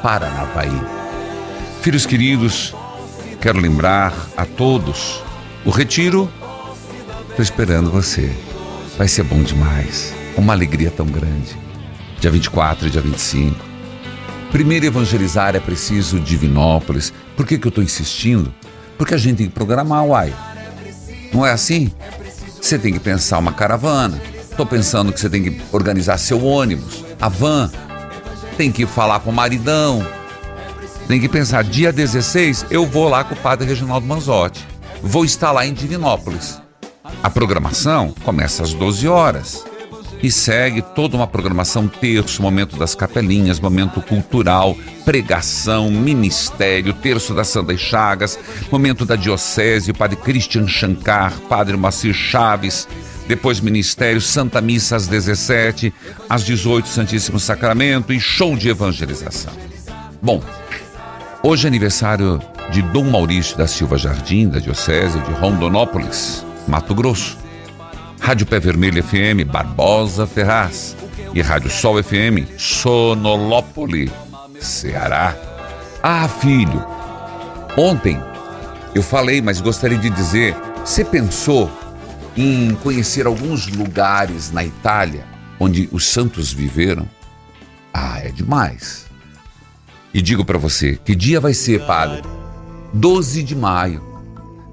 Paranavaí. 0.02 0.82
Filhos 1.80 2.04
queridos, 2.04 2.74
quero 3.40 3.60
lembrar 3.60 4.12
a 4.36 4.44
todos: 4.44 5.22
o 5.64 5.70
retiro, 5.70 6.28
estou 7.30 7.42
esperando 7.44 7.88
você. 7.88 8.34
Vai 8.98 9.06
ser 9.06 9.22
bom 9.22 9.44
demais. 9.44 10.12
Uma 10.36 10.54
alegria 10.54 10.90
tão 10.90 11.06
grande. 11.06 11.56
Dia 12.18 12.32
24 12.32 12.88
e 12.88 12.90
dia 12.90 13.00
25. 13.00 13.54
Primeiro 14.50 14.86
evangelizar 14.86 15.54
é 15.54 15.60
preciso 15.60 16.18
Divinópolis. 16.18 17.12
Por 17.36 17.46
que, 17.46 17.56
que 17.56 17.66
eu 17.68 17.70
estou 17.70 17.84
insistindo? 17.84 18.52
Porque 19.02 19.16
a 19.16 19.18
gente 19.18 19.38
tem 19.38 19.48
que 19.48 19.52
programar, 19.52 20.06
uai. 20.06 20.32
Não 21.34 21.44
é 21.44 21.50
assim? 21.50 21.90
Você 22.60 22.78
tem 22.78 22.92
que 22.92 23.00
pensar 23.00 23.38
uma 23.38 23.52
caravana. 23.52 24.22
Estou 24.48 24.64
pensando 24.64 25.12
que 25.12 25.18
você 25.18 25.28
tem 25.28 25.42
que 25.42 25.60
organizar 25.72 26.16
seu 26.18 26.44
ônibus, 26.44 27.04
a 27.20 27.28
van. 27.28 27.68
Tem 28.56 28.70
que 28.70 28.86
falar 28.86 29.18
com 29.18 29.30
o 29.30 29.32
maridão. 29.32 30.06
Tem 31.08 31.20
que 31.20 31.28
pensar, 31.28 31.64
dia 31.64 31.92
16 31.92 32.66
eu 32.70 32.86
vou 32.86 33.08
lá 33.08 33.24
com 33.24 33.34
o 33.34 33.38
padre 33.38 33.66
Reginaldo 33.66 34.06
Manzotti. 34.06 34.64
Vou 35.02 35.24
estar 35.24 35.50
lá 35.50 35.66
em 35.66 35.74
Divinópolis. 35.74 36.62
A 37.24 37.28
programação 37.28 38.14
começa 38.22 38.62
às 38.62 38.72
12 38.72 39.08
horas 39.08 39.64
e 40.22 40.30
segue 40.30 40.80
toda 40.80 41.16
uma 41.16 41.26
programação 41.26 41.88
terço, 41.88 42.40
momento 42.40 42.76
das 42.76 42.94
capelinhas, 42.94 43.58
momento 43.58 44.00
cultural, 44.00 44.76
pregação, 45.04 45.90
ministério, 45.90 46.92
terço 46.92 47.34
das 47.34 47.48
Santas 47.48 47.80
Chagas, 47.80 48.38
momento 48.70 49.04
da 49.04 49.16
diocese, 49.16 49.90
o 49.90 49.94
padre 49.94 50.16
Christian 50.16 50.68
Shankar, 50.68 51.32
padre 51.48 51.76
Macir 51.76 52.14
Chaves, 52.14 52.86
depois 53.26 53.60
ministério, 53.60 54.20
Santa 54.20 54.60
Missa 54.60 54.96
às 54.96 55.08
17, 55.08 55.92
às 56.28 56.44
18 56.44 56.88
Santíssimo 56.88 57.40
Sacramento 57.40 58.12
e 58.12 58.20
show 58.20 58.56
de 58.56 58.68
evangelização. 58.68 59.52
Bom, 60.20 60.40
hoje 61.42 61.66
é 61.66 61.68
aniversário 61.68 62.40
de 62.70 62.80
Dom 62.80 63.04
Maurício 63.04 63.56
da 63.56 63.66
Silva 63.66 63.98
Jardim, 63.98 64.48
da 64.48 64.60
diocese 64.60 65.18
de 65.18 65.32
Rondonópolis, 65.32 66.44
Mato 66.68 66.94
Grosso. 66.94 67.41
Rádio 68.22 68.46
Pé 68.46 68.60
Vermelho 68.60 69.02
FM, 69.02 69.44
Barbosa 69.50 70.28
Ferraz. 70.28 70.96
E 71.34 71.42
Rádio 71.42 71.68
Sol 71.68 72.00
FM, 72.00 72.46
Sonolópole, 72.56 74.12
Ceará. 74.60 75.36
Ah, 76.00 76.28
filho, 76.28 76.86
ontem 77.76 78.20
eu 78.94 79.02
falei, 79.02 79.42
mas 79.42 79.60
gostaria 79.60 79.98
de 79.98 80.08
dizer: 80.08 80.54
você 80.84 81.04
pensou 81.04 81.68
em 82.36 82.76
conhecer 82.76 83.26
alguns 83.26 83.66
lugares 83.66 84.52
na 84.52 84.64
Itália 84.64 85.26
onde 85.58 85.88
os 85.90 86.06
santos 86.06 86.52
viveram? 86.52 87.08
Ah, 87.92 88.20
é 88.20 88.28
demais. 88.28 89.06
E 90.14 90.22
digo 90.22 90.44
para 90.44 90.58
você, 90.58 90.96
que 91.04 91.16
dia 91.16 91.40
vai 91.40 91.54
ser, 91.54 91.84
padre? 91.86 92.22
12 92.94 93.42
de 93.42 93.56
maio. 93.56 94.00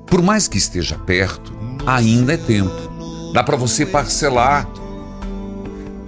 Por 0.06 0.22
mais 0.22 0.48
que 0.48 0.58
esteja 0.60 1.00
perto, 1.00 1.52
ainda 1.88 2.34
é 2.34 2.38
tempo. 2.38 2.89
Dá 3.34 3.44
para 3.44 3.56
você 3.56 3.86
parcelar. 3.86 4.68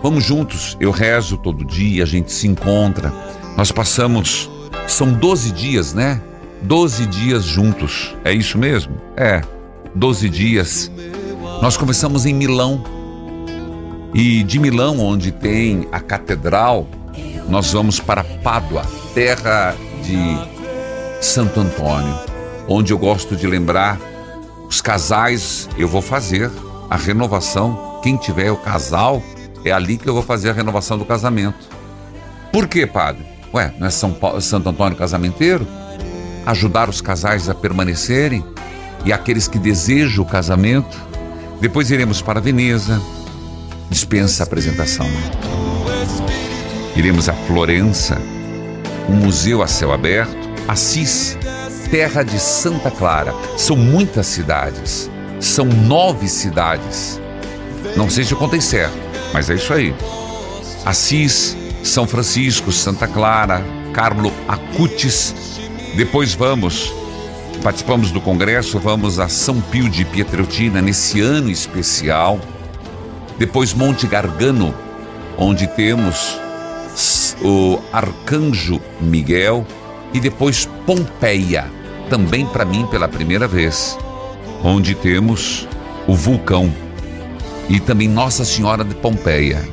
Vamos 0.01 0.23
juntos, 0.23 0.75
eu 0.79 0.89
rezo 0.89 1.37
todo 1.37 1.63
dia, 1.63 2.03
a 2.03 2.07
gente 2.07 2.31
se 2.31 2.47
encontra. 2.47 3.13
Nós 3.55 3.71
passamos, 3.71 4.49
são 4.87 5.13
12 5.13 5.51
dias, 5.51 5.93
né? 5.93 6.19
12 6.63 7.05
dias 7.05 7.43
juntos. 7.43 8.15
É 8.23 8.33
isso 8.33 8.57
mesmo? 8.57 8.95
É, 9.15 9.41
12 9.93 10.29
dias. 10.29 10.91
Nós 11.61 11.77
começamos 11.77 12.25
em 12.25 12.33
Milão. 12.33 12.83
E 14.13 14.43
de 14.43 14.59
Milão, 14.59 14.99
onde 14.99 15.31
tem 15.31 15.87
a 15.91 15.99
catedral, 15.99 16.87
nós 17.47 17.71
vamos 17.71 17.99
para 17.99 18.23
Pádua, 18.23 18.83
terra 19.13 19.75
de 20.03 21.23
Santo 21.23 21.59
Antônio, 21.59 22.19
onde 22.67 22.91
eu 22.91 22.97
gosto 22.97 23.35
de 23.35 23.45
lembrar 23.45 23.99
os 24.67 24.81
casais, 24.81 25.69
eu 25.77 25.87
vou 25.87 26.01
fazer 26.01 26.49
a 26.91 26.97
renovação. 26.97 28.01
Quem 28.03 28.17
tiver 28.17 28.51
o 28.51 28.57
casal, 28.57 29.23
é 29.63 29.71
ali 29.71 29.97
que 29.97 30.09
eu 30.09 30.13
vou 30.13 30.21
fazer 30.21 30.49
a 30.49 30.53
renovação 30.53 30.97
do 30.97 31.05
casamento. 31.05 31.69
Por 32.51 32.67
quê, 32.67 32.85
padre? 32.85 33.25
Ué, 33.53 33.73
não 33.79 33.87
é 33.87 33.89
São 33.89 34.11
Paulo, 34.11 34.41
Santo 34.41 34.67
Antônio 34.67 34.97
casamenteiro? 34.97 35.65
Ajudar 36.45 36.89
os 36.89 36.99
casais 36.99 37.47
a 37.47 37.55
permanecerem 37.55 38.43
e 39.05 39.13
aqueles 39.13 39.47
que 39.47 39.57
desejam 39.57 40.25
o 40.25 40.27
casamento. 40.27 40.97
Depois 41.61 41.91
iremos 41.91 42.21
para 42.21 42.41
Veneza. 42.41 43.01
Dispensa 43.89 44.43
a 44.43 44.45
apresentação. 44.45 45.07
Iremos 46.95 47.29
a 47.29 47.33
Florença, 47.33 48.17
um 49.07 49.13
museu 49.13 49.61
a 49.61 49.67
céu 49.67 49.93
aberto, 49.93 50.35
Assis, 50.67 51.37
terra 51.89 52.23
de 52.23 52.39
Santa 52.39 52.91
Clara. 52.91 53.33
São 53.57 53.75
muitas 53.75 54.27
cidades. 54.27 55.10
São 55.41 55.65
nove 55.65 56.27
cidades. 56.27 57.19
Não 57.97 58.09
sei 58.09 58.23
se 58.23 58.31
eu 58.31 58.37
contei 58.37 58.61
certo, 58.61 58.95
mas 59.33 59.49
é 59.49 59.55
isso 59.55 59.73
aí. 59.73 59.93
Assis, 60.85 61.57
São 61.83 62.07
Francisco, 62.07 62.71
Santa 62.71 63.07
Clara, 63.07 63.63
Carlo 63.91 64.31
Acutis. 64.47 65.33
Depois 65.95 66.35
vamos, 66.35 66.93
participamos 67.63 68.11
do 68.11 68.21
congresso, 68.21 68.79
vamos 68.79 69.19
a 69.19 69.27
São 69.27 69.59
Pio 69.59 69.89
de 69.89 70.05
Pietreutina 70.05 70.79
nesse 70.79 71.19
ano 71.19 71.49
especial. 71.49 72.39
Depois 73.39 73.73
Monte 73.73 74.05
Gargano, 74.05 74.73
onde 75.37 75.65
temos 75.65 76.39
o 77.41 77.79
Arcanjo 77.91 78.79
Miguel 78.99 79.65
e 80.13 80.19
depois 80.19 80.69
Pompeia, 80.85 81.65
também 82.11 82.45
para 82.45 82.63
mim 82.63 82.85
pela 82.85 83.07
primeira 83.07 83.47
vez, 83.47 83.97
onde 84.63 84.95
temos 84.95 85.67
o 86.07 86.15
vulcão 86.15 86.73
e 87.69 87.79
também 87.79 88.07
Nossa 88.07 88.43
Senhora 88.43 88.83
de 88.83 88.95
Pompeia. 88.95 89.63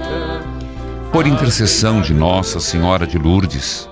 por 1.13 1.27
intercessão 1.27 2.01
de 2.01 2.15
Nossa 2.15 2.61
Senhora 2.61 3.07
de 3.07 3.19
Lourdes, 3.19 3.89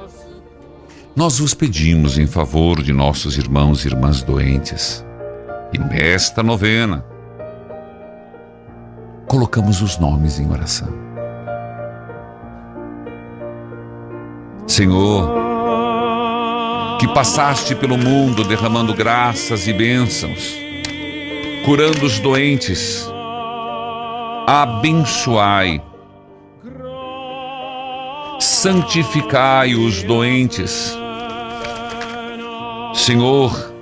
nós 1.14 1.38
vos 1.40 1.52
pedimos 1.52 2.16
em 2.16 2.26
favor 2.26 2.82
de 2.82 2.92
nossos 2.92 3.36
irmãos 3.36 3.84
e 3.84 3.88
irmãs 3.88 4.22
doentes. 4.22 5.04
E 5.72 5.78
nesta 5.78 6.42
novena, 6.42 7.04
colocamos 9.26 9.82
os 9.82 9.98
nomes 9.98 10.38
em 10.38 10.50
oração. 10.50 11.07
Senhor, 14.68 15.26
que 17.00 17.08
passaste 17.08 17.74
pelo 17.74 17.96
mundo 17.96 18.44
derramando 18.44 18.92
graças 18.92 19.66
e 19.66 19.72
bênçãos, 19.72 20.54
curando 21.64 22.04
os 22.04 22.20
doentes, 22.20 23.08
abençoai, 24.46 25.82
santificai 28.38 29.74
os 29.74 30.02
doentes. 30.02 30.96
Senhor, 32.92 33.72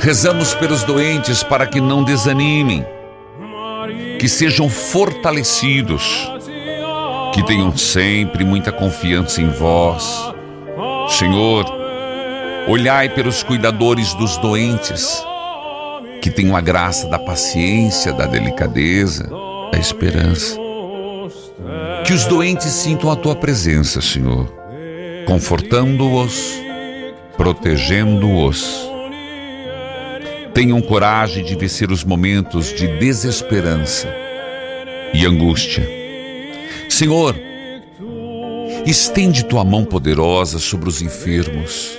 rezamos 0.00 0.54
pelos 0.54 0.82
doentes 0.84 1.42
para 1.42 1.66
que 1.66 1.82
não 1.82 2.02
desanimem, 2.02 2.82
que 4.22 4.28
sejam 4.28 4.68
fortalecidos, 4.68 6.30
que 7.34 7.42
tenham 7.42 7.76
sempre 7.76 8.44
muita 8.44 8.70
confiança 8.70 9.42
em 9.42 9.48
vós. 9.48 10.32
Senhor, 11.08 11.66
olhai 12.68 13.08
pelos 13.08 13.42
cuidadores 13.42 14.14
dos 14.14 14.36
doentes, 14.36 15.20
que 16.20 16.30
tenham 16.30 16.54
a 16.54 16.60
graça 16.60 17.08
da 17.08 17.18
paciência, 17.18 18.12
da 18.12 18.24
delicadeza, 18.24 19.28
da 19.72 19.78
esperança. 19.80 20.56
Que 22.06 22.12
os 22.12 22.24
doentes 22.24 22.70
sintam 22.70 23.10
a 23.10 23.16
tua 23.16 23.34
presença, 23.34 24.00
Senhor, 24.00 24.46
confortando-os, 25.26 26.62
protegendo-os. 27.36 28.91
Tenham 30.54 30.82
coragem 30.82 31.44
de 31.44 31.56
vencer 31.56 31.90
os 31.90 32.04
momentos 32.04 32.74
de 32.74 32.86
desesperança 32.98 34.08
e 35.14 35.24
angústia. 35.24 35.88
Senhor, 36.90 37.34
estende 38.84 39.44
tua 39.46 39.64
mão 39.64 39.84
poderosa 39.84 40.58
sobre 40.58 40.88
os 40.90 41.00
enfermos. 41.00 41.98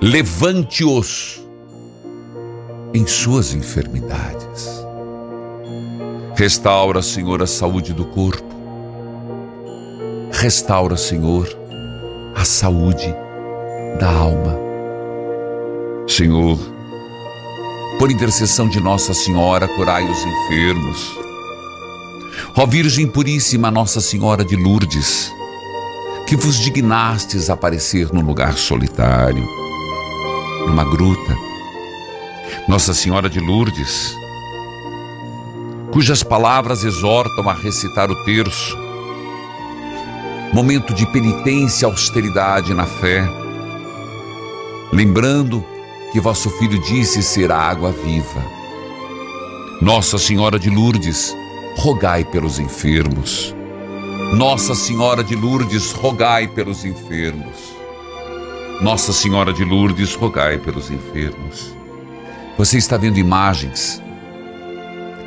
Levante-os 0.00 1.40
em 2.92 3.06
suas 3.06 3.54
enfermidades. 3.54 4.84
Restaura, 6.34 7.00
Senhor, 7.02 7.40
a 7.40 7.46
saúde 7.46 7.92
do 7.92 8.04
corpo. 8.04 8.44
Restaura, 10.32 10.96
Senhor, 10.96 11.48
a 12.34 12.44
saúde 12.44 13.14
da 13.98 14.10
alma. 14.10 14.58
Senhor, 16.06 16.75
por 17.98 18.10
intercessão 18.10 18.68
de 18.68 18.80
Nossa 18.80 19.14
Senhora, 19.14 19.66
curai 19.68 20.04
os 20.04 20.18
enfermos. 20.18 21.18
Ó 22.54 22.66
Virgem 22.66 23.06
Puríssima, 23.06 23.70
Nossa 23.70 24.00
Senhora 24.00 24.44
de 24.44 24.54
Lourdes, 24.54 25.32
que 26.26 26.36
vos 26.36 26.56
dignastes 26.56 27.48
aparecer 27.48 28.12
num 28.12 28.20
lugar 28.20 28.54
solitário, 28.54 29.46
numa 30.66 30.84
gruta. 30.84 31.36
Nossa 32.68 32.92
Senhora 32.92 33.30
de 33.30 33.40
Lourdes, 33.40 34.14
cujas 35.92 36.22
palavras 36.22 36.84
exortam 36.84 37.48
a 37.48 37.54
recitar 37.54 38.10
o 38.10 38.24
terço, 38.24 38.76
momento 40.52 40.92
de 40.92 41.06
penitência, 41.06 41.86
austeridade 41.86 42.74
na 42.74 42.86
fé, 42.86 43.26
lembrando 44.92 45.64
que 46.12 46.20
vosso 46.20 46.50
filho 46.50 46.78
disse 46.78 47.22
ser 47.22 47.50
a 47.50 47.58
água 47.58 47.92
viva. 47.92 48.44
Nossa 49.80 50.18
Senhora 50.18 50.58
de 50.58 50.70
Lourdes, 50.70 51.34
rogai 51.76 52.24
pelos 52.24 52.58
enfermos. 52.58 53.54
Nossa 54.34 54.74
Senhora 54.74 55.22
de 55.22 55.36
Lourdes, 55.36 55.92
rogai 55.92 56.48
pelos 56.48 56.84
enfermos. 56.84 57.76
Nossa 58.80 59.12
Senhora 59.12 59.52
de 59.52 59.64
Lourdes, 59.64 60.14
rogai 60.14 60.58
pelos 60.58 60.90
enfermos. 60.90 61.74
Você 62.58 62.78
está 62.78 62.96
vendo 62.96 63.18
imagens 63.18 64.02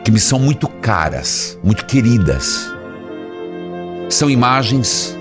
que 0.03 0.11
me 0.11 0.19
são 0.19 0.39
muito 0.39 0.67
caras, 0.67 1.57
muito 1.63 1.85
queridas. 1.85 2.67
São 4.09 4.29
imagens 4.29 5.15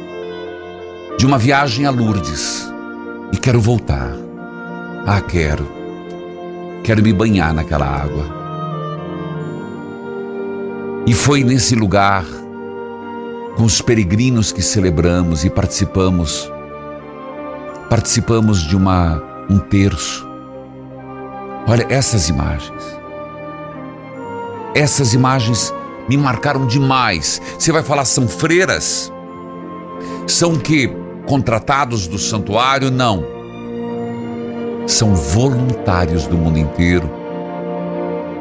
de 1.19 1.27
uma 1.27 1.37
viagem 1.37 1.85
a 1.85 1.91
Lourdes 1.91 2.67
e 3.33 3.37
quero 3.37 3.61
voltar. 3.61 4.28
Ah, 5.11 5.23
quero. 5.23 5.67
Quero 6.85 7.03
me 7.03 7.15
banhar 7.15 7.55
naquela 7.55 7.87
água. 7.87 8.27
E 11.07 11.15
foi 11.15 11.43
nesse 11.43 11.75
lugar, 11.75 12.27
com 13.57 13.65
os 13.65 13.81
peregrinos 13.81 14.53
que 14.53 14.61
celebramos 14.61 15.47
e 15.47 15.49
participamos, 15.49 16.53
participamos 17.89 18.61
de 18.61 18.77
uma 18.77 19.23
um 19.49 19.59
terço. 19.59 20.29
Olha 21.67 21.87
essas 21.89 22.29
imagens. 22.29 22.85
Essas 24.75 25.15
imagens 25.15 25.73
me 26.07 26.19
marcaram 26.19 26.67
demais. 26.67 27.41
Você 27.59 27.73
vai 27.73 27.83
falar 27.83 28.05
são 28.05 28.29
freiras? 28.29 29.11
São 30.27 30.59
que 30.59 30.95
contratados 31.25 32.07
do 32.07 32.19
santuário? 32.19 32.91
Não. 32.91 33.38
São 34.89 35.15
voluntários 35.15 36.27
do 36.27 36.39
mundo 36.39 36.59
inteiro 36.59 37.11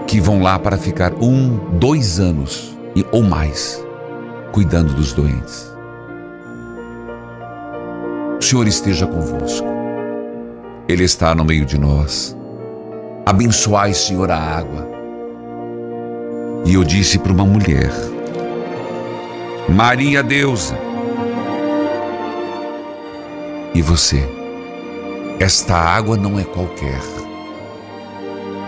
que 0.08 0.22
vão 0.22 0.42
lá 0.42 0.58
para 0.58 0.78
ficar 0.78 1.14
um, 1.16 1.58
dois 1.78 2.22
anos 2.22 2.74
e, 2.96 3.06
ou 3.12 3.22
mais 3.22 3.86
cuidando 4.54 4.94
dos 4.94 5.12
doentes. 5.12 5.70
O 8.40 8.42
Senhor 8.42 8.66
esteja 8.66 9.06
convosco. 9.06 9.68
Ele 10.88 11.04
está 11.04 11.36
no 11.36 11.44
meio 11.44 11.66
de 11.66 11.78
nós. 11.78 12.34
Abençoai, 13.26 13.94
Senhor, 13.94 14.32
a 14.32 14.38
água. 14.38 14.88
E 16.66 16.76
eu 16.76 16.84
disse 16.86 17.20
para 17.20 17.34
uma 17.34 17.44
mulher, 17.44 17.92
Maria 19.68 20.24
Deusa, 20.24 20.78
e 23.76 23.82
você? 23.82 24.37
Esta 25.40 25.76
água 25.76 26.18
não 26.18 26.40
é 26.40 26.44
qualquer. 26.44 27.00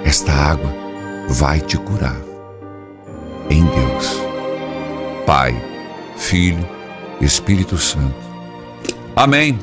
Esta 0.03 0.31
água 0.31 0.71
vai 1.27 1.59
te 1.59 1.77
curar. 1.77 2.15
Em 3.49 3.63
Deus. 3.65 4.21
Pai, 5.25 5.55
Filho, 6.15 6.67
Espírito 7.19 7.77
Santo. 7.77 8.15
Amém. 9.15 9.57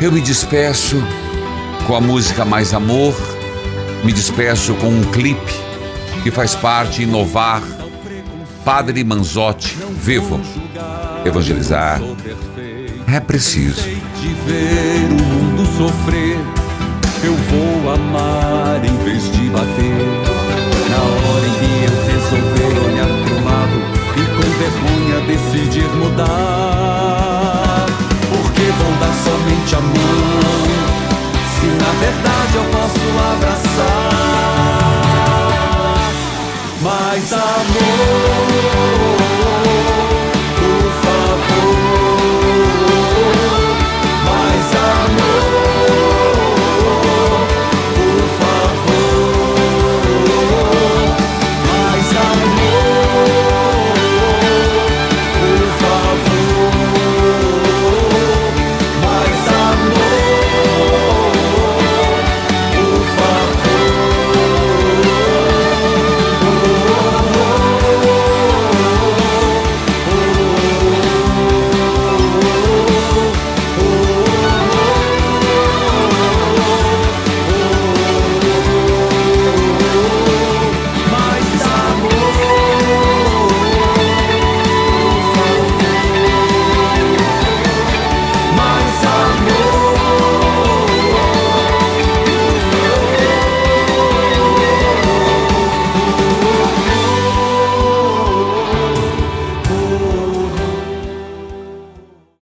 Eu 0.00 0.12
me 0.12 0.20
despeço 0.20 0.96
com 1.86 1.96
a 1.96 2.00
música 2.00 2.44
Mais 2.44 2.72
Amor, 2.72 3.14
me 4.04 4.12
despeço 4.12 4.74
com 4.74 4.88
um 4.88 5.02
clipe 5.10 5.52
que 6.22 6.30
faz 6.30 6.54
parte 6.54 7.02
inovar 7.02 7.62
Padre 8.66 9.04
Manzotti, 9.04 9.76
vivo, 9.92 10.40
evangelizar. 11.24 12.00
É 13.06 13.20
preciso 13.20 13.95
de 14.26 14.34
ver 14.34 15.06
o 15.08 15.22
mundo 15.22 15.62
sofrer, 15.76 16.38
eu 17.22 17.34
vou 17.34 17.94
amar 17.94 18.84
em 18.84 18.96
vez 19.04 19.30
de 19.30 19.48
bater. 19.50 19.94
Na 20.90 20.98
hora 20.98 21.46
em 21.46 21.52
que 21.58 21.84
eu 21.84 21.94
resolver 22.12 22.74
olhar 22.86 23.12
pro 23.24 23.36
lado 23.44 23.78
e 24.16 24.22
com 24.34 24.46
vergonha 24.58 25.18
decidir 25.26 25.88
mudar, 25.96 27.86
porque 28.28 28.62
vou 28.62 28.92
dar 29.00 29.14
somente 29.24 29.72
a 29.76 29.80
mão, 29.80 30.64
se 31.54 31.66
na 31.66 31.90
verdade 32.00 32.54
eu 32.56 32.64
posso 32.72 33.04
abraçar 33.32 34.10
mais 36.82 37.32
amor. 37.32 39.35